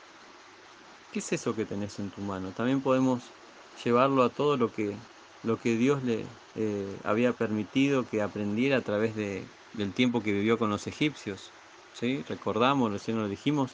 ¿Qué 1.11 1.19
es 1.19 1.33
eso 1.33 1.55
que 1.55 1.65
tenés 1.65 1.99
en 1.99 2.11
tu 2.11 2.21
mano? 2.21 2.51
También 2.51 2.81
podemos 2.81 3.23
llevarlo 3.83 4.23
a 4.23 4.29
todo 4.29 4.55
lo 4.55 4.71
que 4.71 4.95
lo 5.43 5.59
que 5.59 5.75
Dios 5.75 6.03
le 6.03 6.25
eh, 6.55 6.97
había 7.03 7.33
permitido 7.33 8.07
que 8.07 8.21
aprendiera 8.21 8.77
a 8.77 8.81
través 8.81 9.15
de, 9.15 9.43
del 9.73 9.93
tiempo 9.93 10.21
que 10.21 10.33
vivió 10.33 10.57
con 10.57 10.69
los 10.69 10.87
egipcios. 10.87 11.51
¿sí? 11.93 12.23
Recordamos, 12.27 12.91
recién 12.91 13.17
lo 13.17 13.27
dijimos, 13.27 13.71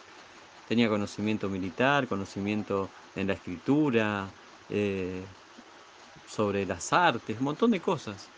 tenía 0.68 0.90
conocimiento 0.90 1.50
militar, 1.50 2.08
conocimiento 2.08 2.90
en 3.16 3.28
la 3.28 3.34
escritura, 3.34 4.28
eh, 4.70 5.26
sobre 6.28 6.66
las 6.66 6.94
artes, 6.94 7.38
un 7.38 7.46
montón 7.46 7.72
de 7.72 7.82
cosas. 7.82 8.30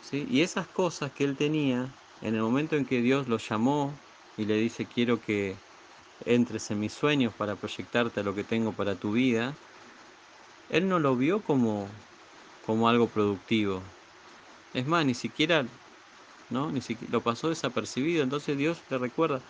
¿sí? 0.00 0.26
Y 0.28 0.42
esas 0.42 0.68
cosas 0.68 1.12
que 1.12 1.24
él 1.24 1.36
tenía, 1.36 1.88
en 2.20 2.34
el 2.34 2.42
momento 2.42 2.76
en 2.76 2.86
que 2.86 3.00
Dios 3.02 3.28
lo 3.28 3.38
llamó 3.38 3.92
y 4.36 4.44
le 4.44 4.56
dice, 4.56 4.86
quiero 4.86 5.20
que 5.20 5.56
entres 6.26 6.70
en 6.70 6.80
mis 6.80 6.92
sueños 6.92 7.32
para 7.34 7.56
proyectarte 7.56 8.20
a 8.20 8.22
lo 8.22 8.34
que 8.34 8.44
tengo 8.44 8.72
para 8.72 8.94
tu 8.96 9.12
vida, 9.12 9.54
él 10.68 10.88
no 10.88 10.98
lo 10.98 11.16
vio 11.16 11.42
como, 11.42 11.88
como 12.64 12.88
algo 12.88 13.08
productivo. 13.08 13.82
Es 14.74 14.86
más, 14.86 15.04
ni 15.06 15.14
siquiera, 15.14 15.68
¿no? 16.50 16.70
Ni 16.72 16.80
siquiera, 16.80 17.12
lo 17.12 17.22
pasó 17.22 17.48
desapercibido. 17.48 18.22
Entonces 18.22 18.56
Dios 18.56 18.82
le 18.90 18.98
recuerda, 18.98 19.42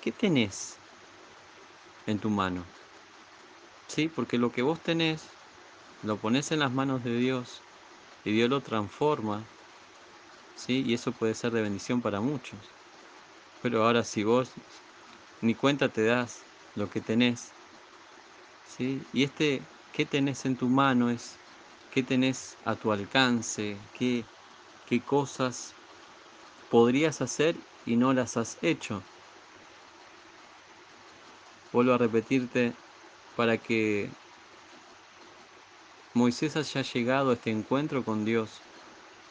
¿qué 0.00 0.12
tenés 0.12 0.76
en 2.06 2.18
tu 2.18 2.30
mano? 2.30 2.62
¿Sí? 3.88 4.08
Porque 4.08 4.38
lo 4.38 4.52
que 4.52 4.62
vos 4.62 4.82
tenés, 4.82 5.37
lo 6.02 6.20
pones 6.20 6.50
en 6.52 6.60
las 6.60 6.72
manos 6.72 7.02
de 7.02 7.16
Dios 7.16 7.64
y 8.24 8.32
Dios 8.32 8.50
lo 8.50 8.62
transforma, 8.62 9.48
¿sí? 10.54 10.82
Y 10.84 10.94
eso 10.94 11.12
puede 11.14 11.34
ser 11.34 11.52
de 11.52 11.62
bendición 11.62 12.02
para 12.02 12.20
muchos. 12.20 12.76
Pero 13.60 13.84
ahora 13.84 14.04
si 14.04 14.24
vos 14.24 14.54
ni 15.40 15.54
cuenta 15.56 15.92
te 15.92 16.04
das 16.04 16.46
lo 16.74 16.90
que 16.90 17.00
tenés, 17.02 17.56
¿sí? 18.62 19.08
Y 19.12 19.24
este, 19.24 19.68
¿qué 19.92 20.06
tenés 20.06 20.44
en 20.44 20.56
tu 20.56 20.68
mano? 20.68 21.10
Es, 21.10 21.40
¿qué 21.90 22.02
tenés 22.02 22.58
a 22.64 22.76
tu 22.76 22.92
alcance? 22.92 23.88
¿Qué, 23.92 24.30
qué 24.86 25.04
cosas 25.04 25.76
podrías 26.68 27.20
hacer 27.22 27.64
y 27.84 27.96
no 27.96 28.12
las 28.14 28.36
has 28.36 28.58
hecho? 28.62 29.08
Vuelvo 31.72 31.92
a 31.94 31.98
repetirte 31.98 32.78
para 33.34 33.58
que 33.62 34.16
Moisés 36.18 36.56
haya 36.56 36.82
llegado 36.82 37.30
a 37.30 37.34
este 37.34 37.52
encuentro 37.52 38.04
con 38.04 38.24
Dios. 38.24 38.50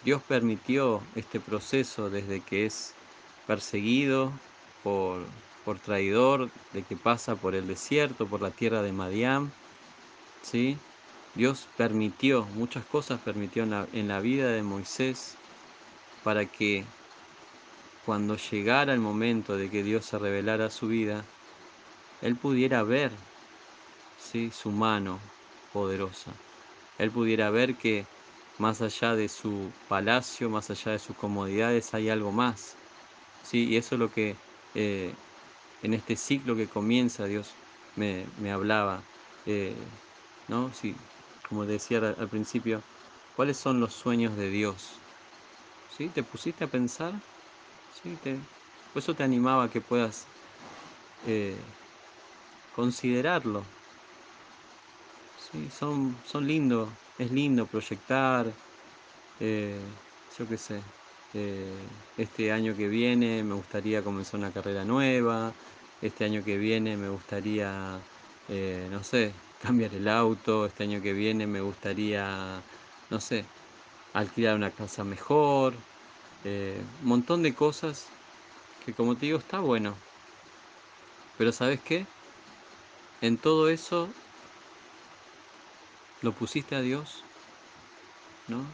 Dios 0.06 0.22
permitió 0.26 1.02
este 1.18 1.42
proceso 1.42 2.10
desde 2.10 2.40
que 2.40 2.66
es 2.66 2.94
perseguido 3.46 4.32
por, 4.86 5.26
por 5.66 5.80
traidor, 5.80 6.50
de 6.72 6.84
que 6.84 6.96
pasa 6.96 7.36
por 7.36 7.56
el 7.56 7.68
desierto, 7.68 8.26
por 8.26 8.42
la 8.42 8.52
tierra 8.52 8.82
de 8.84 8.94
Madián. 8.94 9.52
¿sí? 10.42 10.78
Dios 11.36 11.68
permitió, 11.76 12.46
muchas 12.56 12.86
cosas 12.86 13.20
permitió 13.20 13.64
en 13.64 13.72
la, 13.72 13.86
en 13.92 14.08
la 14.08 14.22
vida 14.22 14.48
de 14.48 14.64
Moisés 14.64 15.36
para 16.24 16.46
que 16.46 16.86
cuando 18.06 18.38
llegara 18.38 18.94
el 18.94 19.02
momento 19.02 19.58
de 19.58 19.70
que 19.70 19.84
Dios 19.84 20.06
se 20.06 20.18
revelara 20.18 20.70
su 20.70 20.88
vida, 20.88 21.26
él 22.22 22.38
pudiera 22.38 22.82
ver 22.84 23.12
¿sí? 24.32 24.52
su 24.52 24.72
mano 24.72 25.20
poderosa. 25.74 26.32
Él 26.98 27.12
pudiera 27.12 27.50
ver 27.52 27.78
que 27.78 28.10
más 28.58 28.82
allá 28.82 29.16
de 29.16 29.30
su 29.30 29.76
palacio, 29.88 30.50
más 30.50 30.70
allá 30.70 30.92
de 30.94 31.00
sus 31.00 31.16
comodidades, 31.16 31.94
hay 31.94 32.10
algo 32.10 32.32
más. 32.32 32.80
¿sí? 33.42 33.68
Y 33.70 33.78
eso 33.78 33.96
es 33.96 34.00
lo 34.00 34.12
que 34.12 34.42
eh, 34.74 35.20
en 35.82 35.94
este 35.94 36.16
ciclo 36.18 36.56
que 36.56 36.70
comienza 36.70 37.26
Dios 37.26 37.60
me, 37.96 38.32
me 38.36 38.52
hablaba. 38.52 39.08
Eh, 39.46 39.92
¿no? 40.48 40.74
Sí, 40.74 41.10
como 41.48 41.66
decía 41.66 42.00
al 42.00 42.30
principio, 42.30 42.86
¿cuáles 43.34 43.58
son 43.58 43.80
los 43.80 43.94
sueños 43.96 44.36
de 44.38 44.50
Dios? 44.50 45.04
¿Sí? 45.88 46.10
¿Te 46.12 46.24
pusiste 46.24 46.64
a 46.66 46.70
pensar? 46.72 47.24
¿Sí? 47.90 48.18
Te, 48.18 48.48
por 48.92 49.02
eso 49.02 49.16
te 49.16 49.24
animaba 49.24 49.66
a 49.66 49.70
que 49.70 49.82
puedas 49.82 50.32
eh, 51.22 51.76
considerarlo. 52.72 53.77
Sí, 55.52 55.70
son, 55.70 56.22
son 56.26 56.46
lindos, 56.48 56.98
es 57.18 57.32
lindo 57.32 57.70
proyectar, 57.70 58.60
eh, 59.40 60.00
yo 60.30 60.48
qué 60.48 60.58
sé, 60.58 60.86
eh, 61.34 62.04
este 62.18 62.52
año 62.52 62.76
que 62.76 62.88
viene 62.90 63.44
me 63.44 63.56
gustaría 63.56 64.04
comenzar 64.04 64.40
una 64.40 64.54
carrera 64.54 64.86
nueva, 64.86 65.58
este 66.02 66.26
año 66.26 66.44
que 66.44 66.58
viene 66.58 66.98
me 66.98 67.10
gustaría, 67.10 68.08
eh, 68.48 68.88
no 68.92 69.04
sé, 69.04 69.42
cambiar 69.60 69.96
el 69.96 70.08
auto, 70.10 70.66
este 70.68 70.84
año 70.84 71.02
que 71.02 71.14
viene 71.14 71.48
me 71.48 71.62
gustaría, 71.62 72.66
no 73.10 73.22
sé, 73.22 73.52
alquilar 74.14 74.56
una 74.58 74.76
casa 74.76 75.04
mejor, 75.06 75.86
un 76.44 76.98
montón 77.02 77.44
de 77.44 77.56
cosas 77.56 78.16
que 78.80 78.96
como 78.96 79.18
te 79.18 79.28
digo 79.28 79.40
está 79.40 79.60
bueno. 79.62 80.04
Pero 81.36 81.52
¿sabes 81.54 81.82
qué? 81.82 82.10
En 83.22 83.40
todo 83.40 83.70
eso 83.70 84.18
lo 86.22 86.32
pusiste 86.34 86.76
a 86.76 86.82
Dios, 86.82 87.24
¿no? 88.48 88.66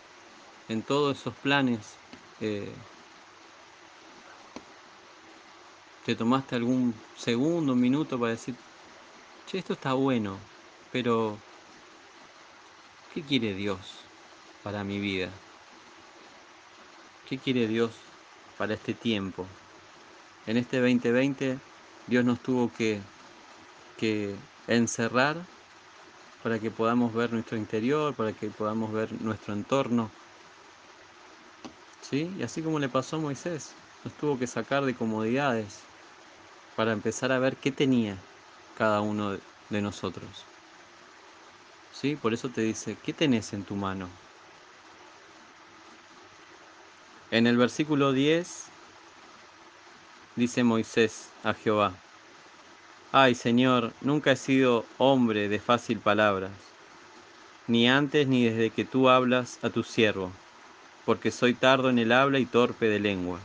En 0.70 0.82
todos 0.82 1.20
esos 1.20 1.34
planes, 1.36 1.80
eh, 2.40 2.72
te 6.06 6.16
tomaste 6.16 6.56
algún 6.56 6.94
segundo, 7.18 7.74
un 7.74 7.82
minuto 7.82 8.20
para 8.20 8.32
decir, 8.32 8.56
che, 9.48 9.58
esto 9.58 9.74
está 9.74 9.94
bueno, 9.94 10.38
pero 10.92 11.38
¿qué 13.14 13.22
quiere 13.22 13.54
Dios 13.54 13.80
para 14.64 14.84
mi 14.84 15.00
vida? 15.00 15.30
¿Qué 17.28 17.38
quiere 17.38 17.68
Dios 17.68 17.92
para 18.58 18.74
este 18.74 18.94
tiempo? 18.94 19.46
En 20.46 20.58
este 20.58 20.80
2020 20.80 21.58
Dios 22.08 22.26
nos 22.26 22.40
tuvo 22.42 22.72
que, 22.74 23.00
que 23.98 24.36
encerrar 24.68 25.38
para 26.44 26.60
que 26.60 26.70
podamos 26.70 27.14
ver 27.14 27.32
nuestro 27.32 27.58
interior, 27.58 28.14
para 28.14 28.34
que 28.34 28.50
podamos 28.50 28.92
ver 28.92 29.10
nuestro 29.22 29.54
entorno. 29.54 30.12
¿Sí? 32.02 32.30
Y 32.38 32.44
así 32.44 32.62
como 32.62 32.80
le 32.80 32.90
pasó 32.90 33.16
a 33.16 33.20
Moisés, 33.20 33.72
nos 34.04 34.14
tuvo 34.16 34.38
que 34.38 34.46
sacar 34.46 34.84
de 34.84 34.94
comodidades 34.94 35.80
para 36.76 36.92
empezar 36.92 37.32
a 37.32 37.40
ver 37.40 37.56
qué 37.56 37.72
tenía 37.72 38.18
cada 38.78 39.00
uno 39.00 39.38
de 39.70 39.82
nosotros. 39.82 40.28
¿Sí? 41.94 42.18
Por 42.18 42.34
eso 42.34 42.50
te 42.50 42.62
dice, 42.62 42.98
¿qué 43.06 43.14
tenés 43.14 43.54
en 43.54 43.64
tu 43.64 43.76
mano? 43.76 44.10
En 47.32 47.48
el 47.48 47.58
versículo 47.58 48.12
10 48.12 48.66
dice 50.36 50.64
Moisés 50.64 51.30
a 51.44 51.54
Jehová, 51.54 51.94
Ay 53.16 53.36
Señor, 53.36 53.94
nunca 54.02 54.32
he 54.32 54.36
sido 54.36 54.88
hombre 54.98 55.48
de 55.48 55.60
fácil 55.60 56.00
palabras, 56.00 56.74
ni 57.68 57.88
antes 57.88 58.28
ni 58.28 58.46
desde 58.46 58.72
que 58.72 58.86
tú 58.86 59.08
hablas 59.08 59.60
a 59.62 59.70
tu 59.70 59.84
siervo, 59.84 60.34
porque 61.06 61.30
soy 61.30 61.54
tardo 61.54 61.92
en 61.92 62.00
el 62.00 62.12
habla 62.12 62.40
y 62.40 62.48
torpe 62.48 62.88
de 62.88 63.00
lengua. 63.00 63.40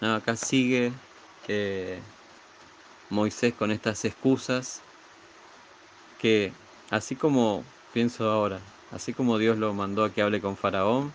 acá 0.00 0.34
sigue 0.34 0.90
eh, 1.46 2.02
Moisés 3.08 3.54
con 3.54 3.70
estas 3.70 4.04
excusas 4.04 4.82
que, 6.18 6.52
así 6.90 7.14
como 7.14 7.62
pienso 7.92 8.28
ahora, 8.28 8.58
así 8.90 9.12
como 9.12 9.38
Dios 9.38 9.58
lo 9.58 9.72
mandó 9.74 10.02
a 10.02 10.10
que 10.12 10.22
hable 10.22 10.40
con 10.40 10.56
Faraón, 10.56 11.12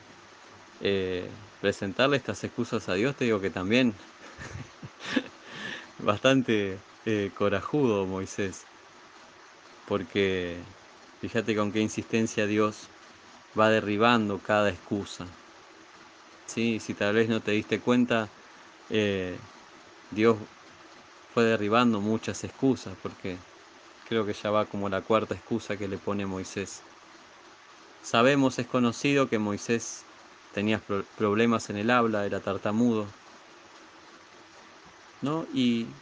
eh, 0.80 1.30
presentarle 1.60 2.16
estas 2.16 2.42
excusas 2.46 2.88
a 2.88 2.94
Dios, 2.94 3.18
te 3.18 3.26
digo 3.26 3.42
que 3.42 3.50
también 3.50 3.94
bastante 5.98 6.80
eh, 7.06 7.32
corajudo 7.34 8.06
Moisés, 8.08 8.68
porque 9.86 10.66
fíjate 11.20 11.56
con 11.56 11.72
qué 11.72 11.80
insistencia 11.80 12.48
Dios 12.48 12.92
va 13.58 13.70
derribando 13.70 14.42
cada 14.44 14.70
excusa. 14.70 15.38
¿Sí? 16.46 16.80
Si 16.80 16.96
tal 16.96 17.16
vez 17.16 17.28
no 17.30 17.42
te 17.44 17.52
diste 17.52 17.82
cuenta, 17.82 18.32
eh, 18.90 19.42
Dios 20.10 20.50
fue 21.28 21.46
derribando 21.46 22.02
muchas 22.02 22.44
excusas, 22.44 22.98
porque 22.98 23.44
creo 24.04 24.26
que 24.26 24.34
ya 24.34 24.52
va 24.52 24.70
como 24.70 24.90
la 24.90 25.04
cuarta 25.04 25.36
excusa 25.36 25.78
que 25.78 25.88
le 25.90 26.00
pone 26.00 26.26
Moisés. 26.28 26.86
Sabemos, 28.02 28.60
es 28.60 28.68
conocido 28.68 29.28
que 29.30 29.40
Moisés 29.40 30.08
tenía 30.52 30.86
problemas 31.16 31.72
en 31.72 31.78
el 31.78 31.90
habla, 31.90 32.24
era 32.28 32.40
tartamudo, 32.40 33.16
¿no? 35.22 35.48
Y 35.52 35.96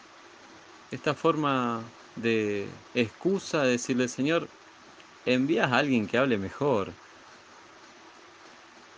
esta 0.92 1.16
forma 1.16 1.96
de 2.16 2.80
excusa 2.94 3.64
de 3.64 3.72
decirle, 3.72 4.08
Señor, 4.08 4.54
envías 5.26 5.72
a 5.72 5.78
alguien 5.78 6.08
que 6.08 6.18
hable 6.18 6.38
mejor. 6.38 7.00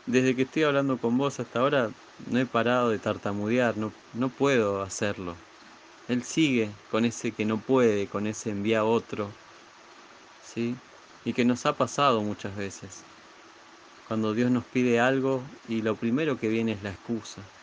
Desde 0.06 0.36
que 0.36 0.44
estoy 0.44 0.64
hablando 0.64 1.00
con 1.00 1.18
vos 1.18 1.40
hasta 1.40 1.60
ahora 1.60 1.96
no 2.18 2.40
he 2.40 2.46
parado 2.46 2.90
de 2.90 3.00
tartamudear, 3.00 3.78
no, 3.78 3.96
no 4.14 4.36
puedo 4.36 4.82
hacerlo. 4.82 5.46
Él 6.08 6.24
sigue 6.24 6.80
con 6.88 7.06
ese 7.06 7.34
que 7.36 7.46
no 7.46 7.62
puede, 7.66 8.10
con 8.10 8.28
ese 8.28 8.50
envía 8.52 8.80
a 8.82 8.86
otro, 8.86 9.40
¿sí? 10.40 10.84
Y 11.24 11.34
que 11.34 11.46
nos 11.46 11.66
ha 11.66 11.78
pasado 11.78 12.24
muchas 12.24 12.56
veces. 12.56 13.10
cuando 14.04 14.34
Dios 14.34 14.52
nos 14.52 14.66
pide 14.68 15.00
algo 15.00 15.58
y 15.68 15.82
lo 15.82 15.98
primero 15.98 16.38
que 16.38 16.50
viene 16.50 16.74
es 16.74 16.82
la 16.84 16.92
excusa. 16.92 17.54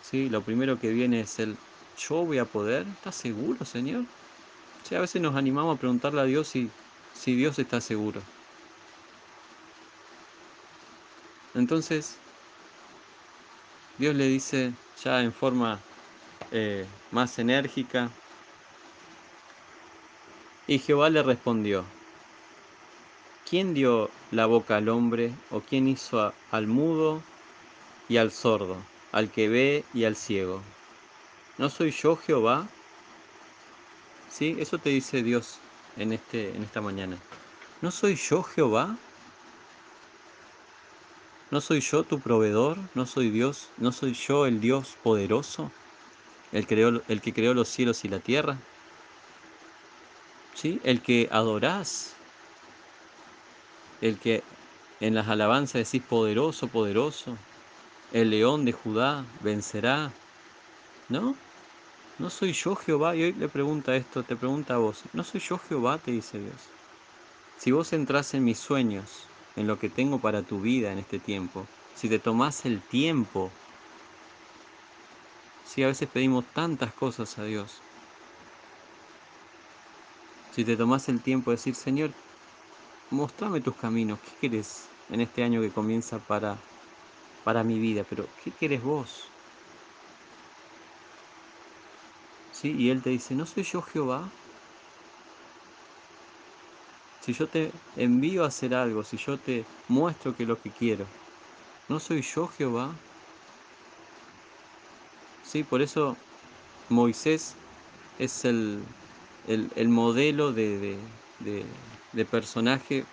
¿Sí? 0.00 0.28
Lo 0.28 0.44
primero 0.44 0.78
que 0.78 0.90
viene 0.92 1.20
es 1.20 1.38
el 1.38 1.58
yo 1.98 2.24
voy 2.24 2.38
a 2.38 2.50
poder. 2.50 2.88
¿Estás 2.88 3.16
seguro, 3.16 3.64
Señor? 3.64 4.08
Sí, 4.84 4.94
a 4.96 5.00
veces 5.00 5.22
nos 5.22 5.36
animamos 5.36 5.76
a 5.76 5.78
preguntarle 5.78 6.20
a 6.22 6.24
Dios 6.24 6.48
si, 6.48 6.76
si 7.12 7.36
Dios 7.36 7.58
está 7.58 7.80
seguro. 7.80 8.30
Entonces, 11.52 12.24
Dios 13.96 14.14
le 14.14 14.26
dice 14.28 14.78
ya 14.94 15.22
en 15.22 15.32
forma 15.34 15.86
eh, 16.50 16.94
más 17.10 17.38
enérgica, 17.38 18.18
y 20.68 20.78
Jehová 20.78 21.10
le 21.10 21.24
respondió, 21.24 21.98
¿quién 23.42 23.74
dio 23.74 24.16
la 24.30 24.46
boca 24.46 24.76
al 24.76 24.88
hombre 24.88 25.40
o 25.48 25.64
quién 25.64 25.88
hizo 25.88 26.40
al 26.48 26.68
mudo 26.68 27.28
y 28.08 28.18
al 28.18 28.32
sordo, 28.32 28.92
al 29.12 29.30
que 29.32 29.48
ve 29.48 29.90
y 29.92 30.04
al 30.04 30.16
ciego? 30.16 30.77
¿No 31.58 31.68
soy 31.68 31.90
yo 31.90 32.16
Jehová? 32.16 32.68
Sí, 34.28 34.56
eso 34.58 34.78
te 34.78 34.90
dice 34.90 35.22
Dios 35.22 35.60
en, 35.96 36.12
este, 36.12 36.54
en 36.54 36.62
esta 36.62 36.80
mañana. 36.80 37.16
¿No 37.80 37.90
soy 37.90 38.14
yo 38.16 38.42
Jehová? 38.42 38.96
¿No 41.50 41.60
soy 41.60 41.80
yo 41.80 42.04
tu 42.04 42.20
proveedor? 42.20 42.90
¿No 42.94 43.06
soy 43.06 43.30
Dios? 43.30 43.72
¿No 43.76 43.92
soy 43.92 44.12
yo 44.14 44.46
el 44.46 44.60
Dios 44.60 44.96
poderoso? 45.02 45.72
El, 46.52 46.66
creó, 46.66 47.02
el 47.08 47.20
que 47.22 47.32
creó 47.32 47.54
los 47.54 47.68
cielos 47.68 48.04
y 48.04 48.08
la 48.08 48.20
tierra. 48.20 48.60
¿Sí? 50.54 50.80
El 50.84 51.02
que 51.02 51.28
adorás. 51.30 52.14
El 54.00 54.18
que 54.18 54.42
en 55.00 55.14
las 55.14 55.28
alabanzas 55.28 55.90
decís 55.90 56.06
poderoso, 56.08 56.68
poderoso. 56.68 57.38
El 58.10 58.30
león 58.30 58.64
de 58.64 58.72
Judá 58.72 59.26
vencerá. 59.40 60.12
¿No? 61.08 61.47
¿No 62.18 62.30
soy 62.30 62.52
yo 62.52 62.74
Jehová? 62.74 63.14
Y 63.16 63.22
hoy 63.22 63.32
le 63.32 63.48
pregunta 63.48 63.94
esto, 63.96 64.24
te 64.24 64.36
pregunta 64.36 64.74
a 64.74 64.78
vos. 64.78 65.08
¿No 65.12 65.22
soy 65.22 65.40
yo 65.40 65.56
Jehová? 65.58 66.02
Te 66.02 66.10
dice 66.10 66.38
Dios. 66.40 66.76
Si 67.56 67.70
vos 67.72 67.92
entras 67.92 68.34
en 68.34 68.44
mis 68.44 68.58
sueños, 68.58 69.32
en 69.56 69.66
lo 69.68 69.78
que 69.78 69.88
tengo 69.88 70.20
para 70.20 70.42
tu 70.44 70.60
vida 70.60 70.92
en 70.92 70.98
este 70.98 71.20
tiempo, 71.20 71.72
si 71.94 72.08
te 72.08 72.18
tomás 72.18 72.64
el 72.66 72.82
tiempo, 72.86 73.50
si 75.62 75.82
a 75.84 75.86
veces 75.88 76.08
pedimos 76.10 76.52
tantas 76.52 76.92
cosas 76.94 77.38
a 77.38 77.44
Dios, 77.44 77.84
si 80.50 80.64
te 80.64 80.76
tomás 80.76 81.08
el 81.08 81.22
tiempo 81.22 81.50
de 81.50 81.56
decir, 81.56 81.74
Señor, 81.76 82.14
mostrame 83.10 83.60
tus 83.60 83.76
caminos, 83.76 84.20
¿qué 84.20 84.30
quieres 84.40 84.96
en 85.08 85.20
este 85.20 85.44
año 85.44 85.60
que 85.60 85.72
comienza 85.72 86.24
para, 86.24 86.68
para 87.44 87.64
mi 87.64 87.78
vida? 87.78 88.04
Pero, 88.04 88.34
¿qué 88.36 88.54
quieres 88.54 88.82
vos? 88.82 89.37
¿Sí? 92.60 92.74
Y 92.76 92.90
Él 92.90 93.00
te 93.02 93.10
dice, 93.10 93.36
¿no 93.36 93.46
soy 93.46 93.62
yo 93.62 93.80
Jehová? 93.82 94.28
Si 97.20 97.32
yo 97.32 97.46
te 97.46 97.70
envío 97.94 98.42
a 98.42 98.48
hacer 98.48 98.74
algo, 98.74 99.04
si 99.04 99.16
yo 99.16 99.38
te 99.38 99.64
muestro 99.86 100.34
que 100.34 100.44
lo 100.44 100.60
que 100.60 100.70
quiero, 100.70 101.06
¿no 101.88 102.00
soy 102.00 102.20
yo 102.20 102.48
Jehová? 102.48 102.96
Sí, 105.44 105.62
por 105.62 105.82
eso 105.82 106.16
Moisés 106.88 107.54
es 108.18 108.44
el, 108.44 108.82
el, 109.46 109.88
modelo 109.88 110.52
de, 110.52 110.98
de, 111.38 112.24
personaje 112.24 113.04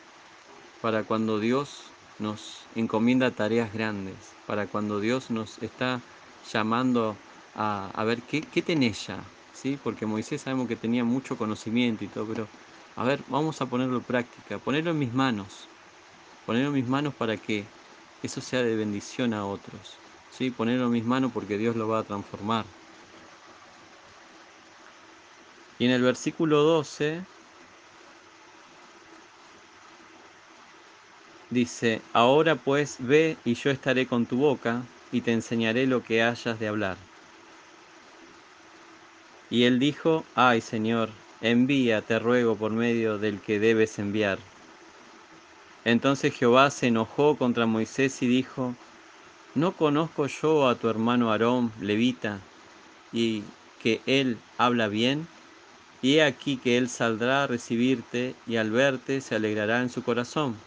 para 0.82 1.04
cuando 1.04 1.40
Dios 1.40 1.94
nos 2.20 2.68
encomienda 2.74 3.30
tareas 3.30 3.72
grandes, 3.72 4.16
para 4.48 4.66
cuando 4.66 5.00
Dios 5.00 5.30
nos 5.30 5.62
está 5.62 6.02
llamando 6.52 7.16
a, 7.54 7.92
a 7.94 8.04
ver 8.06 8.24
qué, 8.24 8.42
qué 8.42 8.64
tenés 8.64 9.06
ya, 9.06 9.35
¿sí? 9.56 9.78
porque 9.78 10.06
Moisés 10.06 10.42
sabemos 10.44 10.68
que 10.68 10.76
tenía 10.78 11.04
mucho 11.06 11.38
conocimiento 11.38 12.04
y 12.04 12.10
todo, 12.10 12.28
pero 12.28 12.52
a 12.96 13.04
ver, 13.06 13.24
vamos 13.28 13.62
a 13.62 13.70
ponerlo 13.70 13.98
en 13.98 14.06
práctica, 14.06 14.60
ponerlo 14.64 14.92
en 14.92 15.00
mis 15.00 15.14
manos, 15.14 15.72
ponerlo 16.46 16.70
en 16.70 16.76
mis 16.76 16.88
manos 16.88 17.16
para 17.16 17.38
que 17.42 17.74
eso 18.22 18.42
sea 18.42 18.64
de 18.64 18.76
bendición 18.76 19.34
a 19.34 19.46
otros. 19.48 20.04
¿sí? 20.30 20.52
Ponerlo 20.52 20.86
en 20.88 20.92
mis 20.94 21.06
manos 21.06 21.32
porque 21.34 21.58
Dios 21.58 21.76
lo 21.76 21.88
va 21.88 22.00
a 22.00 22.06
transformar. 22.06 22.76
Y 25.78 25.86
en 25.86 25.92
el 25.92 26.02
versículo 26.02 26.64
12 26.64 27.28
dice, 31.50 32.08
ahora 32.14 32.62
pues 32.62 33.00
ve 33.00 33.42
y 33.44 33.56
yo 33.56 33.72
estaré 33.72 34.06
con 34.06 34.28
tu 34.28 34.38
boca 34.38 34.92
y 35.10 35.22
te 35.24 35.32
enseñaré 35.34 35.88
lo 35.88 36.04
que 36.04 36.22
hayas 36.22 36.60
de 36.60 36.68
hablar. 36.68 37.10
Y 39.56 39.64
él 39.64 39.80
dijo, 39.80 40.26
ay 40.36 40.60
Señor, 40.60 41.08
envía, 41.40 42.02
te 42.02 42.20
ruego, 42.20 42.58
por 42.58 42.74
medio 42.74 43.18
del 43.18 43.40
que 43.40 43.58
debes 43.58 44.00
enviar. 44.00 44.38
Entonces 45.86 46.34
Jehová 46.34 46.70
se 46.72 46.88
enojó 46.88 47.38
contra 47.38 47.66
Moisés 47.66 48.22
y 48.22 48.28
dijo, 48.28 48.76
¿no 49.54 49.72
conozco 49.72 50.28
yo 50.28 50.68
a 50.68 50.76
tu 50.76 50.90
hermano 50.90 51.32
Aarón, 51.32 51.72
levita, 51.80 52.42
y 53.14 53.44
que 53.82 54.02
él 54.08 54.38
habla 54.58 54.90
bien? 54.90 55.26
Y 56.02 56.16
he 56.16 56.24
aquí 56.24 56.58
que 56.58 56.78
él 56.78 56.90
saldrá 56.90 57.44
a 57.44 57.48
recibirte 57.48 58.36
y 58.48 58.58
al 58.58 58.72
verte 58.72 59.22
se 59.22 59.36
alegrará 59.36 59.80
en 59.80 59.90
su 59.90 60.04
corazón. 60.04 60.58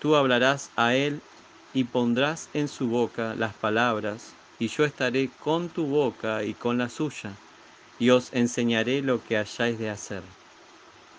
Tú 0.00 0.16
hablarás 0.16 0.72
a 0.74 0.96
él 0.96 1.20
y 1.74 1.84
pondrás 1.84 2.48
en 2.54 2.66
su 2.66 2.88
boca 2.88 3.36
las 3.36 3.54
palabras, 3.54 4.32
y 4.58 4.66
yo 4.66 4.84
estaré 4.84 5.30
con 5.44 5.68
tu 5.68 5.86
boca 5.86 6.42
y 6.42 6.54
con 6.54 6.76
la 6.76 6.88
suya 6.88 7.30
y 8.00 8.08
os 8.10 8.32
enseñaré 8.32 9.02
lo 9.02 9.22
que 9.22 9.36
hayáis 9.36 9.78
de 9.78 9.90
hacer. 9.90 10.24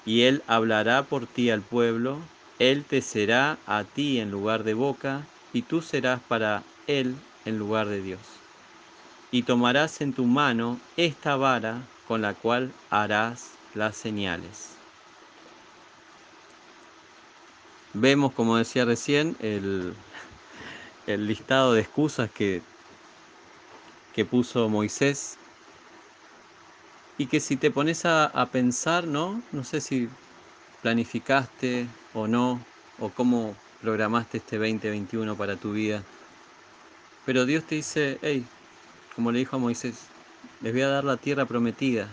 Y 0.03 0.23
él 0.23 0.43
hablará 0.47 1.07
por 1.07 1.27
ti 1.27 1.51
al 1.51 1.63
pueblo, 1.63 2.17
él 2.57 2.87
te 2.87 3.03
será 3.03 3.61
a 3.67 3.85
ti 3.85 4.19
en 4.19 4.31
lugar 4.31 4.63
de 4.63 4.73
boca, 4.73 5.27
y 5.53 5.61
tú 5.63 5.83
serás 5.83 6.21
para 6.23 6.63
él 6.87 7.17
en 7.45 7.59
lugar 7.59 7.87
de 7.87 8.01
Dios. 8.01 8.25
Y 9.31 9.43
tomarás 9.43 10.01
en 10.01 10.15
tu 10.15 10.25
mano 10.25 10.81
esta 10.97 11.35
vara 11.35 11.87
con 12.03 12.23
la 12.23 12.33
cual 12.33 12.73
harás 12.89 13.59
las 13.75 13.95
señales. 13.95 14.79
Vemos, 17.93 18.33
como 18.33 18.57
decía 18.57 18.85
recién, 18.85 19.37
el, 19.39 19.93
el 21.05 21.27
listado 21.27 21.73
de 21.73 21.81
excusas 21.81 22.31
que, 22.31 22.63
que 24.13 24.25
puso 24.25 24.69
Moisés 24.69 25.40
y 27.17 27.27
que 27.27 27.39
si 27.39 27.55
te 27.55 27.71
pones 27.71 28.05
a, 28.05 28.49
pensar, 28.51 29.05
¿no? 29.05 29.41
No 29.51 29.63
sé 29.63 29.81
si 29.81 30.09
planificaste 30.81 31.87
o 32.13 32.27
no, 32.27 32.65
o 32.99 33.09
cómo 33.09 33.55
programaste 33.81 34.37
este 34.37 34.57
2021 34.57 35.35
para 35.35 35.55
tu 35.55 35.73
vida. 35.73 36.03
Pero 37.25 37.45
Dios 37.45 37.63
te 37.65 37.75
dice, 37.75 38.17
hey, 38.21 38.45
como 39.15 39.31
le 39.31 39.39
dijo 39.39 39.55
a 39.55 39.59
Moisés, 39.59 40.07
les 40.61 40.73
voy 40.73 40.81
a 40.81 40.87
dar 40.87 41.03
la 41.03 41.17
tierra 41.17 41.45
prometida. 41.45 42.09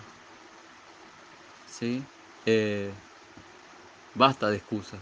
¿Sí? 1.67 2.03
Eh, 2.45 2.91
basta 4.15 4.51
de 4.51 4.57
excusas. 4.57 5.01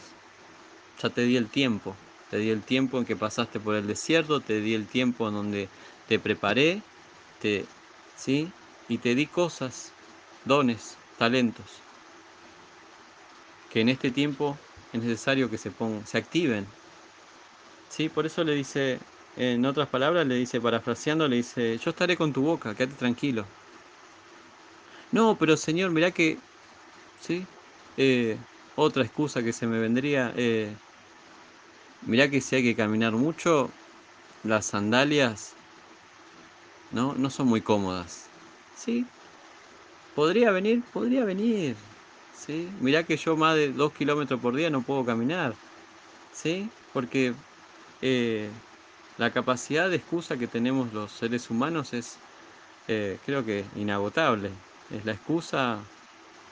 Ya 1.03 1.11
te 1.11 1.23
di 1.23 1.37
el 1.37 1.49
tiempo. 1.49 1.97
Te 2.31 2.39
di 2.39 2.51
el 2.51 2.63
tiempo 2.63 2.99
en 2.99 3.05
que 3.05 3.17
pasaste 3.17 3.61
por 3.61 3.75
el 3.77 3.87
desierto, 3.87 4.41
te 4.41 4.61
di 4.61 4.75
el 4.75 4.87
tiempo 4.87 5.29
en 5.29 5.35
donde 5.35 5.69
te 6.09 6.19
preparé, 6.19 6.83
te, 7.41 7.65
¿sí? 8.17 8.51
Y 8.89 8.99
te 8.99 9.15
di 9.15 9.29
cosas 9.31 9.97
dones, 10.43 11.01
talentos, 11.15 11.87
que 13.69 13.81
en 13.81 13.89
este 13.89 14.11
tiempo 14.11 14.65
es 14.91 15.01
necesario 15.03 15.49
que 15.51 15.59
se 15.59 15.71
pongan, 15.71 16.05
se 16.07 16.19
activen. 16.19 16.77
¿Sí? 17.89 18.09
Por 18.09 18.27
eso 18.27 18.45
le 18.45 18.55
dice, 18.55 19.09
en 19.35 19.65
otras 19.65 19.89
palabras, 19.89 20.27
le 20.27 20.35
dice, 20.37 20.61
parafraseando, 20.61 21.29
le 21.29 21.37
dice, 21.37 21.79
yo 21.79 21.91
estaré 21.91 22.17
con 22.17 22.33
tu 22.33 22.43
boca, 22.43 22.75
quédate 22.75 22.97
tranquilo. 22.97 23.53
No, 25.11 25.39
pero 25.39 25.57
Señor, 25.57 25.91
mirá 25.93 26.13
que, 26.13 26.45
¿sí? 27.19 27.53
Eh, 27.97 28.47
otra 28.75 29.05
excusa 29.05 29.43
que 29.45 29.53
se 29.55 29.67
me 29.69 29.81
vendría, 29.81 30.33
eh, 30.37 30.81
mirá 32.01 32.31
que 32.31 32.41
si 32.41 32.57
hay 32.57 32.63
que 32.63 32.75
caminar 32.77 33.13
mucho, 33.13 33.79
las 34.43 34.67
sandalias 34.67 35.59
no, 36.91 37.15
no 37.15 37.31
son 37.31 37.47
muy 37.49 37.63
cómodas. 37.63 38.26
Sí, 38.77 39.09
¿Podría 40.15 40.51
venir? 40.51 40.83
Podría 40.93 41.25
venir. 41.25 41.77
¿sí? 42.31 42.71
Mirá 42.81 43.05
que 43.05 43.17
yo 43.17 43.37
más 43.37 43.55
de 43.55 43.73
dos 43.73 43.93
kilómetros 43.93 44.41
por 44.41 44.57
día 44.57 44.71
no 44.71 44.83
puedo 44.83 45.05
caminar. 45.05 45.59
¿sí? 46.31 46.73
Porque 46.93 47.37
eh, 48.01 48.53
la 49.19 49.33
capacidad 49.33 49.91
de 49.91 49.97
excusa 49.97 50.39
que 50.39 50.49
tenemos 50.49 50.93
los 50.93 51.13
seres 51.13 51.51
humanos 51.51 51.93
es, 51.93 52.21
eh, 52.89 53.19
creo 53.25 53.45
que, 53.45 53.67
inagotable. 53.75 54.53
Es 54.91 55.05
la 55.05 55.13
excusa 55.13 55.85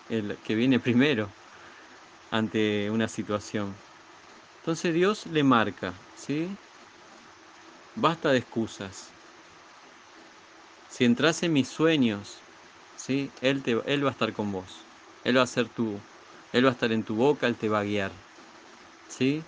que 0.09 0.55
viene 0.55 0.81
primero 0.81 1.33
ante 2.31 2.91
una 2.91 3.09
situación. 3.09 3.75
Entonces 4.59 4.95
Dios 4.95 5.27
le 5.27 5.43
marca, 5.45 5.95
¿sí? 6.15 6.59
Basta 7.97 8.31
de 8.31 8.39
excusas. 8.39 9.14
Si 10.95 11.05
entras 11.05 11.43
en 11.43 11.53
mis 11.53 11.67
sueños, 11.67 12.37
¿sí? 12.97 13.29
Él, 13.43 13.65
te, 13.65 13.73
él 13.87 14.05
va 14.05 14.11
a 14.11 14.13
estar 14.13 14.33
con 14.33 14.53
vos. 14.53 14.65
Él 15.25 15.37
va 15.37 15.43
a 15.43 15.47
ser 15.49 15.69
tu, 15.69 15.99
Él 16.53 16.65
va 16.65 16.69
a 16.69 16.73
estar 16.73 16.93
en 16.93 17.03
tu 17.03 17.17
boca, 17.17 17.49
Él 17.49 17.57
te 17.57 17.69
va 17.69 17.81
a 17.81 17.83
guiar. 17.83 18.13
¿Sí? 19.09 19.43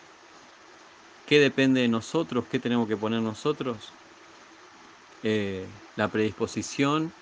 ¿Qué 1.28 1.38
depende 1.38 1.82
de 1.82 1.86
nosotros? 1.86 2.46
¿Qué 2.50 2.58
tenemos 2.58 2.88
que 2.88 2.96
poner 2.96 3.20
nosotros? 3.20 3.76
Eh, 5.22 5.64
la 5.94 6.08
predisposición 6.08 7.12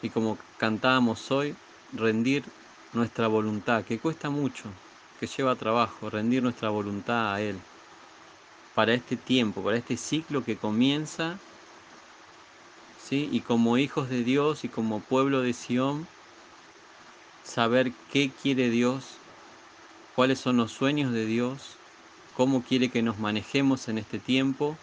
y 0.00 0.10
como 0.10 0.38
cantábamos 0.58 1.28
hoy, 1.32 1.56
rendir 1.92 2.44
nuestra 2.92 3.26
voluntad, 3.26 3.82
que 3.82 3.98
cuesta 3.98 4.30
mucho, 4.30 4.70
que 5.18 5.26
lleva 5.26 5.56
trabajo, 5.56 6.08
rendir 6.08 6.40
nuestra 6.40 6.68
voluntad 6.68 7.34
a 7.34 7.40
Él 7.40 7.56
para 8.76 8.94
este 8.94 9.16
tiempo, 9.16 9.60
para 9.64 9.76
este 9.76 9.96
ciclo 9.96 10.44
que 10.44 10.56
comienza, 10.56 11.40
y 13.14 13.40
como 13.40 13.78
hijos 13.78 14.08
de 14.08 14.24
Dios 14.24 14.64
y 14.64 14.68
como 14.68 15.00
pueblo 15.00 15.40
de 15.40 15.52
Sión, 15.52 16.06
saber 17.44 17.92
qué 18.12 18.30
quiere 18.42 18.70
Dios, 18.70 19.04
cuáles 20.16 20.40
son 20.40 20.56
los 20.56 20.72
sueños 20.72 21.12
de 21.12 21.24
Dios, 21.24 21.76
cómo 22.36 22.62
quiere 22.62 22.90
que 22.90 23.02
nos 23.02 23.18
manejemos 23.18 23.88
en 23.88 23.98
este 23.98 24.18
tiempo, 24.18 24.76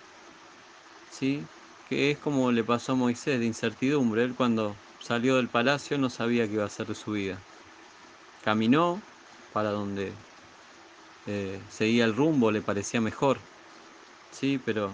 ¿sí? 1.12 1.44
que 1.90 2.12
es 2.12 2.18
como 2.18 2.52
le 2.52 2.64
pasó 2.64 2.94
a 2.94 2.96
Moisés 2.96 3.40
de 3.40 3.46
incertidumbre. 3.46 4.24
Él 4.24 4.34
cuando 4.36 4.76
salió 5.02 5.36
del 5.36 5.50
palacio 5.50 5.98
no 5.98 6.10
sabía 6.10 6.48
qué 6.48 6.54
iba 6.54 6.64
a 6.64 6.68
hacer 6.68 6.88
de 6.88 6.96
su 6.96 7.12
vida. 7.12 7.38
Caminó 8.46 9.02
para 9.52 9.72
donde 9.72 10.14
eh, 11.28 11.60
seguía 11.70 12.06
el 12.06 12.16
rumbo, 12.16 12.52
le 12.52 12.62
parecía 12.62 13.02
mejor, 13.02 13.38
sí, 14.32 14.60
pero 14.64 14.92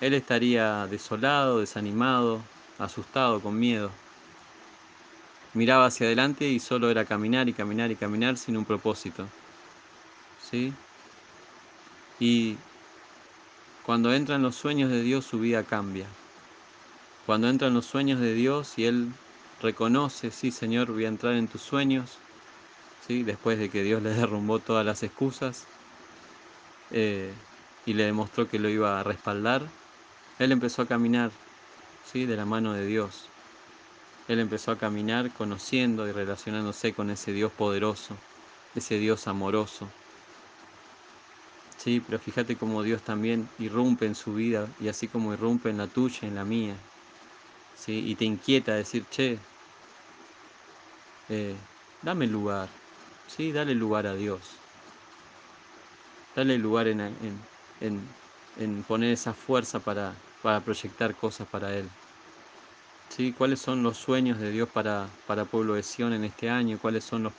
él 0.00 0.14
estaría 0.14 0.86
desolado, 0.86 1.60
desanimado, 1.60 2.40
asustado, 2.78 3.40
con 3.40 3.58
miedo. 3.58 3.90
Miraba 5.52 5.86
hacia 5.86 6.06
adelante 6.06 6.48
y 6.48 6.58
solo 6.58 6.90
era 6.90 7.04
caminar 7.04 7.48
y 7.48 7.52
caminar 7.52 7.90
y 7.90 7.96
caminar 7.96 8.36
sin 8.36 8.56
un 8.56 8.64
propósito. 8.64 9.26
¿Sí? 10.50 10.72
Y 12.18 12.56
cuando 13.84 14.12
entran 14.14 14.42
los 14.42 14.54
sueños 14.54 14.90
de 14.90 15.02
Dios, 15.02 15.24
su 15.24 15.38
vida 15.38 15.64
cambia. 15.64 16.06
Cuando 17.26 17.48
entran 17.48 17.74
los 17.74 17.86
sueños 17.86 18.20
de 18.20 18.34
Dios 18.34 18.78
y 18.78 18.86
Él 18.86 19.08
reconoce, 19.60 20.30
sí 20.30 20.50
Señor, 20.50 20.92
voy 20.92 21.04
a 21.04 21.08
entrar 21.08 21.34
en 21.34 21.48
tus 21.48 21.60
sueños, 21.62 22.18
¿sí? 23.06 23.22
después 23.22 23.58
de 23.58 23.68
que 23.68 23.82
Dios 23.82 24.02
le 24.02 24.10
derrumbó 24.10 24.60
todas 24.60 24.86
las 24.86 25.02
excusas 25.02 25.66
eh, 26.90 27.32
y 27.84 27.94
le 27.94 28.04
demostró 28.04 28.48
que 28.48 28.58
lo 28.58 28.68
iba 28.68 28.98
a 29.00 29.04
respaldar, 29.04 29.79
Él 30.40 30.50
empezó 30.50 30.82
a 30.82 30.86
caminar 30.88 31.30
¿sí? 32.12 32.26
de 32.26 32.36
la 32.36 32.44
mano 32.44 32.72
de 32.72 32.84
Dios. 32.86 33.30
Él 34.26 34.40
empezó 34.40 34.72
a 34.72 34.78
caminar 34.78 35.30
conociendo 35.34 36.08
y 36.08 36.12
relacionándose 36.12 36.92
con 36.92 37.10
ese 37.10 37.32
Dios 37.32 37.52
poderoso, 37.52 38.16
ese 38.74 38.98
Dios 38.98 39.28
amoroso, 39.28 39.86
Sí, 41.80 41.98
pero 42.06 42.18
fíjate 42.18 42.56
cómo 42.56 42.82
Dios 42.82 43.00
también 43.02 43.48
irrumpe 43.58 44.04
en 44.04 44.14
su 44.14 44.34
vida 44.34 44.68
y 44.82 44.88
así 44.88 45.08
como 45.08 45.32
irrumpe 45.32 45.70
en 45.70 45.78
la 45.78 45.86
tuya, 45.86 46.28
en 46.28 46.34
la 46.34 46.44
mía. 46.44 46.74
¿sí? 47.74 48.04
Y 48.06 48.14
te 48.16 48.26
inquieta 48.26 48.74
decir, 48.74 49.02
che, 49.10 49.38
eh, 51.30 51.54
dame 52.02 52.26
lugar, 52.26 52.68
¿sí? 53.28 53.50
Dale 53.50 53.74
lugar 53.74 54.06
a 54.06 54.14
Dios. 54.14 54.40
Dale 56.36 56.58
lugar 56.58 56.88
en, 56.88 57.00
en, 57.00 57.98
en, 58.58 58.82
poner 58.84 59.12
esa 59.12 59.32
fuerza 59.32 59.78
para, 59.78 60.12
para, 60.42 60.60
proyectar 60.60 61.14
cosas 61.14 61.46
para 61.48 61.74
Él. 61.76 61.88
¿Sí? 63.08 63.32
¿Cuáles 63.32 63.60
son 63.60 63.82
los 63.82 63.96
sueños 63.96 64.38
de 64.38 64.50
Dios 64.50 64.68
para, 64.68 65.08
para 65.26 65.44
Pueblo 65.44 65.74
de 65.74 65.82
Sion 65.82 66.12
en 66.12 66.24
este 66.24 66.48
año? 66.48 66.78
¿Cuáles 66.80 67.04
son 67.04 67.24
los, 67.24 67.32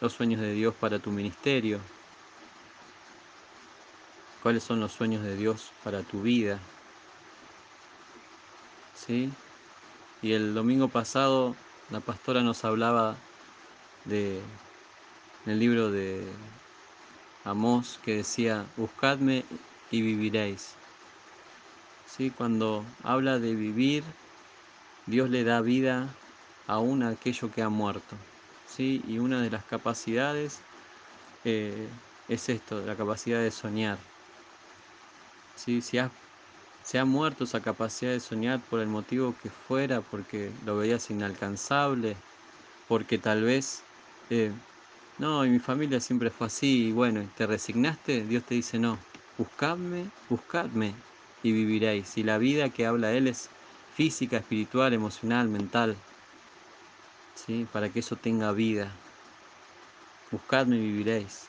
los 0.00 0.12
sueños 0.12 0.40
de 0.40 0.52
Dios 0.52 0.74
para 0.74 0.98
tu 0.98 1.10
ministerio? 1.10 1.80
cuáles 4.42 4.64
son 4.64 4.80
los 4.80 4.92
sueños 4.92 5.22
de 5.22 5.36
Dios 5.36 5.70
para 5.84 6.02
tu 6.02 6.22
vida. 6.22 6.58
¿Sí? 8.94 9.30
Y 10.20 10.32
el 10.32 10.54
domingo 10.54 10.88
pasado 10.88 11.54
la 11.90 12.00
pastora 12.00 12.42
nos 12.42 12.64
hablaba 12.64 13.16
de 14.04 14.40
el 15.46 15.58
libro 15.58 15.90
de 15.90 16.24
Amós 17.44 17.98
que 18.04 18.16
decía, 18.16 18.66
buscadme 18.76 19.44
y 19.90 20.00
viviréis. 20.00 20.74
¿Sí? 22.12 22.30
Cuando 22.30 22.84
habla 23.02 23.38
de 23.38 23.54
vivir, 23.54 24.04
Dios 25.06 25.30
le 25.30 25.44
da 25.44 25.62
vida 25.62 26.14
aún 26.66 27.02
a 27.02 27.08
aquello 27.08 27.50
que 27.50 27.62
ha 27.62 27.70
muerto. 27.70 28.18
¿Sí? 28.66 29.00
Y 29.02 29.18
una 29.18 29.40
de 29.40 29.48
las 29.48 29.64
capacidades 29.64 30.62
eh, 31.42 31.90
es 32.28 32.50
esto, 32.50 32.82
la 32.82 32.98
capacidad 32.98 33.40
de 33.40 33.50
soñar. 33.50 33.98
¿sí? 35.54 35.80
Si 35.80 35.98
se 36.82 36.98
ha 36.98 37.06
muerto 37.06 37.44
esa 37.44 37.62
capacidad 37.62 38.10
de 38.12 38.20
soñar 38.20 38.62
por 38.68 38.80
el 38.80 38.88
motivo 38.88 39.34
que 39.38 39.48
fuera, 39.48 40.02
porque 40.02 40.54
lo 40.62 40.76
veías 40.76 41.08
inalcanzable, 41.08 42.18
porque 42.88 43.16
tal 43.16 43.42
vez, 43.42 43.86
eh, 44.28 44.52
no, 45.16 45.46
y 45.46 45.48
mi 45.50 45.60
familia 45.60 45.98
siempre 45.98 46.30
fue 46.30 46.48
así, 46.48 46.88
y 46.88 46.92
bueno, 46.92 47.26
te 47.34 47.46
resignaste, 47.46 48.26
Dios 48.26 48.44
te 48.44 48.54
dice, 48.54 48.78
no, 48.78 48.98
buscadme, 49.38 50.10
buscadme 50.28 51.11
y 51.42 51.52
viviréis. 51.52 52.16
Y 52.16 52.22
la 52.22 52.38
vida 52.38 52.70
que 52.70 52.86
habla 52.86 53.12
Él 53.12 53.28
es 53.28 53.48
física, 53.94 54.38
espiritual, 54.38 54.92
emocional, 54.92 55.48
mental, 55.48 55.96
¿sí? 57.34 57.66
para 57.72 57.88
que 57.88 58.00
eso 58.00 58.16
tenga 58.16 58.52
vida. 58.52 58.90
Buscadme 60.30 60.76
y 60.76 60.80
viviréis. 60.80 61.46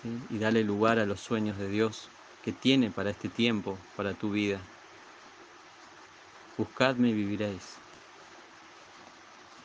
¿sí? 0.00 0.08
Y 0.30 0.38
dale 0.38 0.64
lugar 0.64 0.98
a 0.98 1.06
los 1.06 1.20
sueños 1.20 1.58
de 1.58 1.68
Dios 1.68 2.08
que 2.44 2.52
tiene 2.52 2.90
para 2.90 3.10
este 3.10 3.28
tiempo, 3.28 3.78
para 3.96 4.14
tu 4.14 4.30
vida. 4.30 4.58
Buscadme 6.56 7.10
y 7.10 7.12
viviréis. 7.12 7.76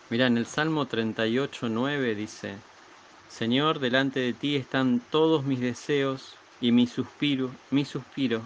Mira, 0.09 0.27
en 0.27 0.37
el 0.37 0.45
Salmo 0.45 0.85
38, 0.85 1.67
9 1.69 2.15
dice, 2.15 2.55
Señor, 3.29 3.79
delante 3.79 4.21
de 4.21 4.33
ti 4.33 4.55
están 4.55 5.01
todos 5.11 5.43
mis 5.43 5.59
deseos 5.59 6.35
y 6.61 6.71
mi 6.71 6.87
suspiro, 6.87 7.51
mi 7.71 7.83
suspiro 7.83 8.41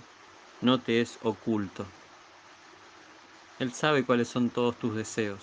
no 0.61 0.79
te 0.79 1.01
es 1.01 1.17
oculto. 1.23 1.85
Él 3.59 3.73
sabe 3.73 4.03
cuáles 4.03 4.27
son 4.27 4.49
todos 4.49 4.77
tus 4.77 4.95
deseos 4.95 5.41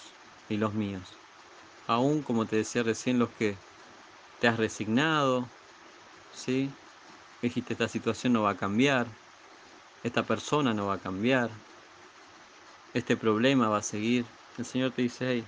y 0.49 0.57
los 0.57 0.75
míos. 0.75 1.15
Aún, 1.87 2.23
como 2.23 2.47
te 2.47 2.57
decía 2.57 2.83
recién, 2.83 3.19
los 3.19 3.29
que 3.31 3.57
te 4.41 4.49
has 4.49 4.57
resignado, 4.57 5.47
¿sí? 6.35 6.71
dijiste, 7.43 7.75
esta 7.75 7.89
situación 7.89 8.33
no 8.33 8.43
va 8.43 8.51
a 8.51 8.57
cambiar, 8.57 9.07
esta 10.05 10.23
persona 10.23 10.75
no 10.75 10.87
va 10.87 10.95
a 10.95 10.99
cambiar, 10.99 11.51
este 12.95 13.17
problema 13.17 13.69
va 13.69 13.79
a 13.79 13.83
seguir. 13.83 14.25
El 14.57 14.65
Señor 14.65 14.91
te 14.93 15.03
dice, 15.03 15.27
hey, 15.29 15.45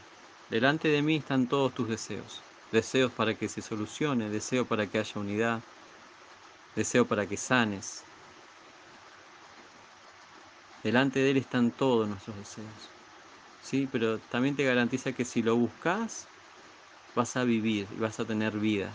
delante 0.50 0.88
de 0.88 1.02
mí 1.02 1.16
están 1.16 1.48
todos 1.48 1.74
tus 1.74 1.88
deseos. 1.88 2.42
Deseos 2.72 3.11
para 3.12 3.35
que 3.35 3.48
se 3.48 3.62
solucione, 3.62 4.30
deseo 4.30 4.64
para 4.64 4.87
que 4.87 4.98
haya 4.98 5.20
unidad, 5.20 5.61
deseo 6.76 7.04
para 7.04 7.26
que 7.26 7.37
sanes. 7.37 8.04
Delante 10.82 11.20
de 11.20 11.32
Él 11.32 11.36
están 11.36 11.70
todos 11.70 12.08
nuestros 12.08 12.36
deseos. 12.36 12.68
Sí, 13.62 13.88
pero 13.90 14.18
también 14.18 14.56
te 14.56 14.64
garantiza 14.64 15.12
que 15.12 15.24
si 15.24 15.42
lo 15.42 15.56
buscas, 15.56 16.26
vas 17.14 17.36
a 17.36 17.44
vivir 17.44 17.86
y 17.94 18.00
vas 18.00 18.18
a 18.18 18.24
tener 18.24 18.58
vida. 18.58 18.90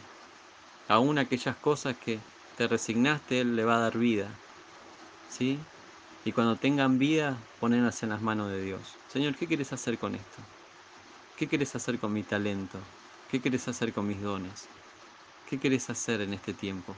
Aún 0.87 1.17
aquellas 1.17 1.55
cosas 1.57 1.95
que 1.97 2.19
te 2.57 2.67
resignaste, 2.67 3.41
Él 3.41 3.55
le 3.55 3.63
va 3.63 3.77
a 3.77 3.81
dar 3.81 3.97
vida. 3.97 4.29
¿Sí? 5.29 5.59
Y 6.23 6.31
cuando 6.31 6.55
tengan 6.55 6.97
vida, 6.97 7.37
ponenlas 7.59 8.01
en 8.01 8.09
las 8.09 8.21
manos 8.21 8.49
de 8.49 8.63
Dios. 8.63 8.81
Señor, 9.11 9.35
¿qué 9.35 9.45
quieres 9.45 9.71
hacer 9.73 9.97
con 9.99 10.15
esto? 10.15 10.41
¿Qué 11.37 11.47
quieres 11.47 11.75
hacer 11.75 11.99
con 11.99 12.13
mi 12.13 12.23
talento? 12.23 12.79
¿Qué 13.29 13.39
quieres 13.39 13.67
hacer 13.67 13.93
con 13.93 14.07
mis 14.07 14.21
dones? 14.21 14.67
¿Qué 15.49 15.59
quieres 15.59 15.89
hacer 15.89 16.21
en 16.21 16.33
este 16.33 16.53
tiempo? 16.53 16.95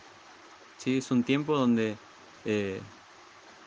¿Sí? 0.78 1.00
Es 1.00 1.12
un 1.12 1.23
tiempo 1.23 1.58
donde 1.58 1.97
eh, 2.45 2.80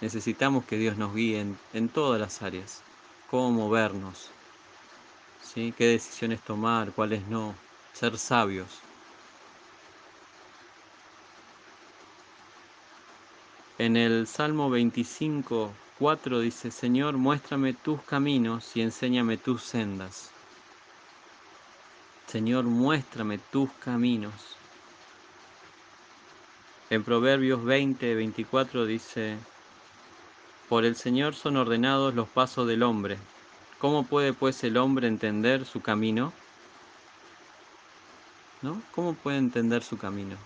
necesitamos 0.00 0.64
que 0.64 0.76
Dios 0.76 0.96
nos 0.96 1.14
guíe 1.14 1.44
en, 1.72 1.88
todas 1.88 2.20
las 2.20 2.42
áreas. 2.42 2.82
Cómo 3.30 3.50
movernos. 3.50 4.30
¿Sí? 5.42 5.74
¿Qué 5.76 5.86
decisiones 5.86 6.40
tomar? 6.40 6.92
¿Cuáles 6.92 7.26
no? 7.26 7.54
Ser 7.92 8.18
sabios. 8.18 8.80
En 13.78 13.96
el 13.96 14.26
Salmo 14.26 14.68
25, 14.68 15.72
4 15.98 16.40
dice, 16.40 16.70
Señor, 16.70 17.16
muéstrame 17.16 17.72
tus 17.72 18.02
caminos 18.02 18.76
y 18.76 18.82
enséñame 18.82 19.38
tus 19.38 19.62
sendas. 19.62 20.30
Señor, 22.26 22.64
muéstrame 22.64 23.38
tus 23.38 23.70
caminos. 23.72 24.56
En 26.90 27.04
Proverbios 27.04 27.64
20, 27.64 28.14
24 28.14 28.84
dice, 28.84 29.38
Por 30.70 30.84
el 30.84 30.94
Señor 30.94 31.34
son 31.34 31.56
ordenados 31.56 32.14
los 32.14 32.28
pasos 32.28 32.68
del 32.68 32.84
hombre. 32.84 33.18
¿Cómo 33.80 34.06
puede 34.06 34.32
pues 34.32 34.62
el 34.62 34.76
hombre 34.76 35.08
entender 35.08 35.64
su 35.66 35.82
camino? 35.82 36.32
¿No? 38.62 38.80
¿Cómo 38.94 39.14
puede 39.14 39.38
entender 39.38 39.82
su 39.82 39.98
camino? 39.98 40.36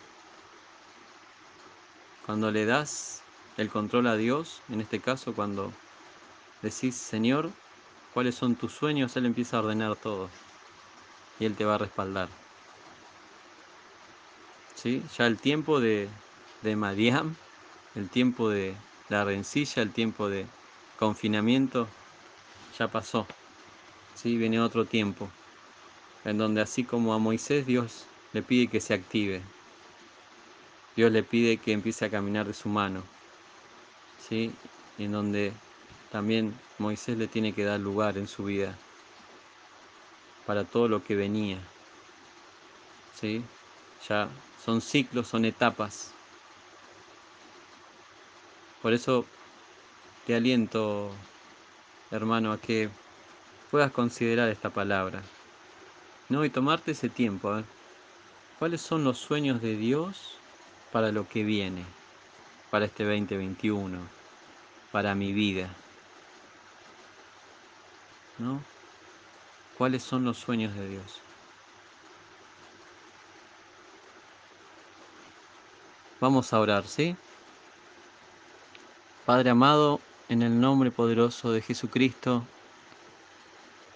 Cuando 2.24 2.50
le 2.50 2.64
das 2.64 3.20
el 3.58 3.68
control 3.68 4.06
a 4.06 4.16
Dios, 4.16 4.62
en 4.70 4.80
este 4.80 4.98
caso 4.98 5.34
cuando 5.34 5.70
decís, 6.62 6.94
Señor, 6.94 7.50
¿cuáles 8.14 8.34
son 8.34 8.54
tus 8.54 8.72
sueños? 8.72 9.14
Él 9.18 9.26
empieza 9.26 9.58
a 9.58 9.60
ordenar 9.60 9.94
todo 9.94 10.30
y 11.38 11.44
Él 11.44 11.54
te 11.54 11.66
va 11.66 11.74
a 11.74 11.78
respaldar. 11.78 12.30
¿Sí? 14.74 15.02
Ya 15.18 15.26
el 15.26 15.36
tiempo 15.36 15.80
de, 15.80 16.08
de 16.62 16.76
Madiam, 16.76 17.34
el 17.94 18.08
tiempo 18.08 18.48
de 18.48 18.74
la 19.08 19.24
rencilla, 19.24 19.82
el 19.82 19.92
tiempo 19.92 20.28
de 20.28 20.46
confinamiento, 20.96 21.88
ya 22.78 22.90
pasó. 22.90 23.26
¿Sí? 24.14 24.36
Viene 24.38 24.60
otro 24.60 24.86
tiempo, 24.86 25.30
en 26.24 26.38
donde 26.38 26.60
así 26.60 26.84
como 26.84 27.14
a 27.14 27.18
Moisés 27.18 27.66
Dios 27.66 28.08
le 28.32 28.42
pide 28.42 28.68
que 28.70 28.80
se 28.80 28.94
active, 28.94 29.44
Dios 30.96 31.12
le 31.12 31.22
pide 31.22 31.60
que 31.60 31.72
empiece 31.72 32.04
a 32.04 32.10
caminar 32.10 32.46
de 32.46 32.54
su 32.54 32.68
mano, 32.68 33.08
¿sí? 34.16 34.58
En 34.96 35.12
donde 35.12 35.60
también 36.08 36.60
Moisés 36.78 37.16
le 37.16 37.28
tiene 37.28 37.54
que 37.54 37.64
dar 37.64 37.80
lugar 37.80 38.18
en 38.18 38.26
su 38.26 38.44
vida 38.44 38.80
para 40.46 40.64
todo 40.64 40.88
lo 40.88 41.02
que 41.04 41.16
venía, 41.16 41.74
¿sí? 43.12 43.48
Ya 44.08 44.30
son 44.56 44.80
ciclos, 44.80 45.28
son 45.28 45.44
etapas. 45.44 46.23
Por 48.84 48.92
eso 48.92 49.24
te 50.26 50.34
aliento, 50.34 51.10
hermano, 52.10 52.52
a 52.52 52.58
que 52.58 52.90
puedas 53.70 53.90
considerar 53.90 54.50
esta 54.50 54.68
palabra, 54.68 55.22
¿no? 56.28 56.44
Y 56.44 56.50
tomarte 56.50 56.90
ese 56.90 57.08
tiempo, 57.08 57.62
¿Cuáles 58.58 58.82
son 58.82 59.02
los 59.02 59.16
sueños 59.16 59.62
de 59.62 59.74
Dios 59.78 60.36
para 60.92 61.12
lo 61.12 61.26
que 61.26 61.44
viene, 61.44 61.82
para 62.70 62.84
este 62.84 63.04
2021, 63.04 63.96
para 64.92 65.14
mi 65.14 65.32
vida. 65.32 65.70
¿No? 68.38 68.60
¿Cuáles 69.78 70.02
son 70.02 70.26
los 70.26 70.36
sueños 70.36 70.74
de 70.74 70.90
Dios? 70.90 71.20
Vamos 76.20 76.52
a 76.52 76.60
orar, 76.60 76.86
¿sí? 76.86 77.16
Padre 79.26 79.50
amado, 79.50 80.00
en 80.28 80.42
el 80.42 80.60
nombre 80.60 80.90
poderoso 80.90 81.50
de 81.50 81.62
Jesucristo, 81.62 82.44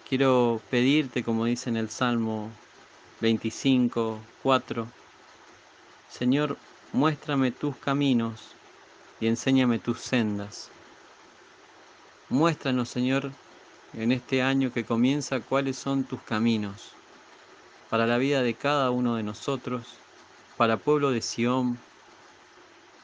quiero 0.08 0.60
pedirte, 0.70 1.22
como 1.22 1.44
dice 1.44 1.68
en 1.68 1.76
el 1.76 1.90
Salmo 1.90 2.50
25, 3.20 4.18
4, 4.42 4.88
Señor, 6.08 6.56
Muéstrame 6.94 7.50
tus 7.50 7.76
caminos 7.76 8.54
y 9.20 9.26
enséñame 9.26 9.78
tus 9.78 10.00
sendas. 10.00 10.70
Muéstranos, 12.30 12.88
Señor, 12.88 13.30
en 13.92 14.10
este 14.10 14.40
año 14.40 14.72
que 14.72 14.86
comienza, 14.86 15.40
cuáles 15.40 15.76
son 15.76 16.04
tus 16.04 16.22
caminos 16.22 16.92
para 17.90 18.06
la 18.06 18.16
vida 18.16 18.42
de 18.42 18.54
cada 18.54 18.90
uno 18.90 19.16
de 19.16 19.22
nosotros, 19.22 19.98
para 20.56 20.78
pueblo 20.78 21.10
de 21.10 21.20
Sión, 21.20 21.78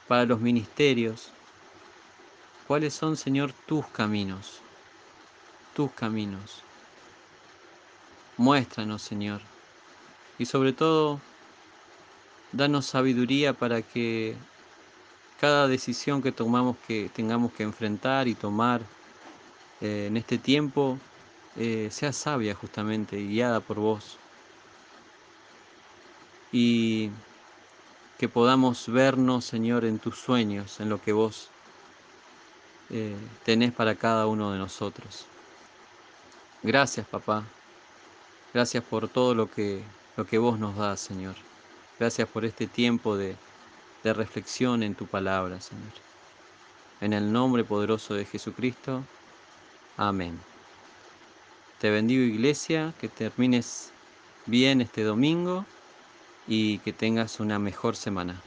para 0.08 0.24
los 0.24 0.40
ministerios. 0.40 1.30
¿Cuáles 2.66 2.94
son, 2.94 3.18
Señor, 3.18 3.52
tus 3.66 3.84
caminos? 3.88 4.62
Tus 5.74 5.90
caminos. 5.92 6.62
Muéstranos, 8.38 9.02
Señor. 9.02 9.42
Y 10.38 10.46
sobre 10.46 10.72
todo, 10.72 11.20
danos 12.52 12.86
sabiduría 12.86 13.52
para 13.52 13.82
que 13.82 14.34
cada 15.40 15.68
decisión 15.68 16.22
que 16.22 16.32
tomamos 16.32 16.76
que 16.88 17.10
tengamos 17.14 17.52
que 17.52 17.64
enfrentar 17.64 18.28
y 18.28 18.34
tomar 18.34 18.80
eh, 19.82 20.06
en 20.08 20.16
este 20.16 20.38
tiempo 20.38 20.96
eh, 21.58 21.88
sea 21.90 22.14
sabia 22.14 22.54
justamente 22.54 23.16
guiada 23.18 23.60
por 23.60 23.78
vos. 23.78 24.16
Y 26.50 27.10
que 28.18 28.28
podamos 28.28 28.88
vernos, 28.88 29.44
Señor, 29.44 29.84
en 29.84 29.98
tus 29.98 30.16
sueños, 30.16 30.80
en 30.80 30.88
lo 30.88 30.98
que 31.02 31.12
vos 31.12 31.53
eh, 32.90 33.16
tenés 33.44 33.72
para 33.72 33.94
cada 33.94 34.26
uno 34.26 34.52
de 34.52 34.58
nosotros. 34.58 35.26
Gracias, 36.62 37.06
papá. 37.06 37.44
Gracias 38.54 38.84
por 38.84 39.08
todo 39.08 39.34
lo 39.34 39.50
que, 39.50 39.82
lo 40.16 40.26
que 40.26 40.38
vos 40.38 40.58
nos 40.58 40.76
das, 40.76 41.00
Señor. 41.00 41.34
Gracias 41.98 42.28
por 42.28 42.44
este 42.44 42.66
tiempo 42.66 43.16
de, 43.16 43.36
reflexión 44.02 44.82
en 44.82 44.94
tu 44.94 45.06
palabra, 45.06 45.60
Señor. 45.60 45.92
En 47.00 47.12
el 47.12 47.32
nombre 47.32 47.64
poderoso 47.64 48.14
de 48.14 48.24
Jesucristo. 48.24 49.02
Amén. 49.96 50.38
Te 51.80 51.90
bendigo 51.90 52.22
iglesia, 52.22 52.92
que 53.00 53.08
termines 53.08 53.90
bien 54.46 54.80
este 54.80 55.02
domingo 55.02 55.64
y 56.46 56.78
que 56.78 56.92
tengas 56.92 57.40
una 57.40 57.58
mejor 57.58 57.96
semana. 57.96 58.40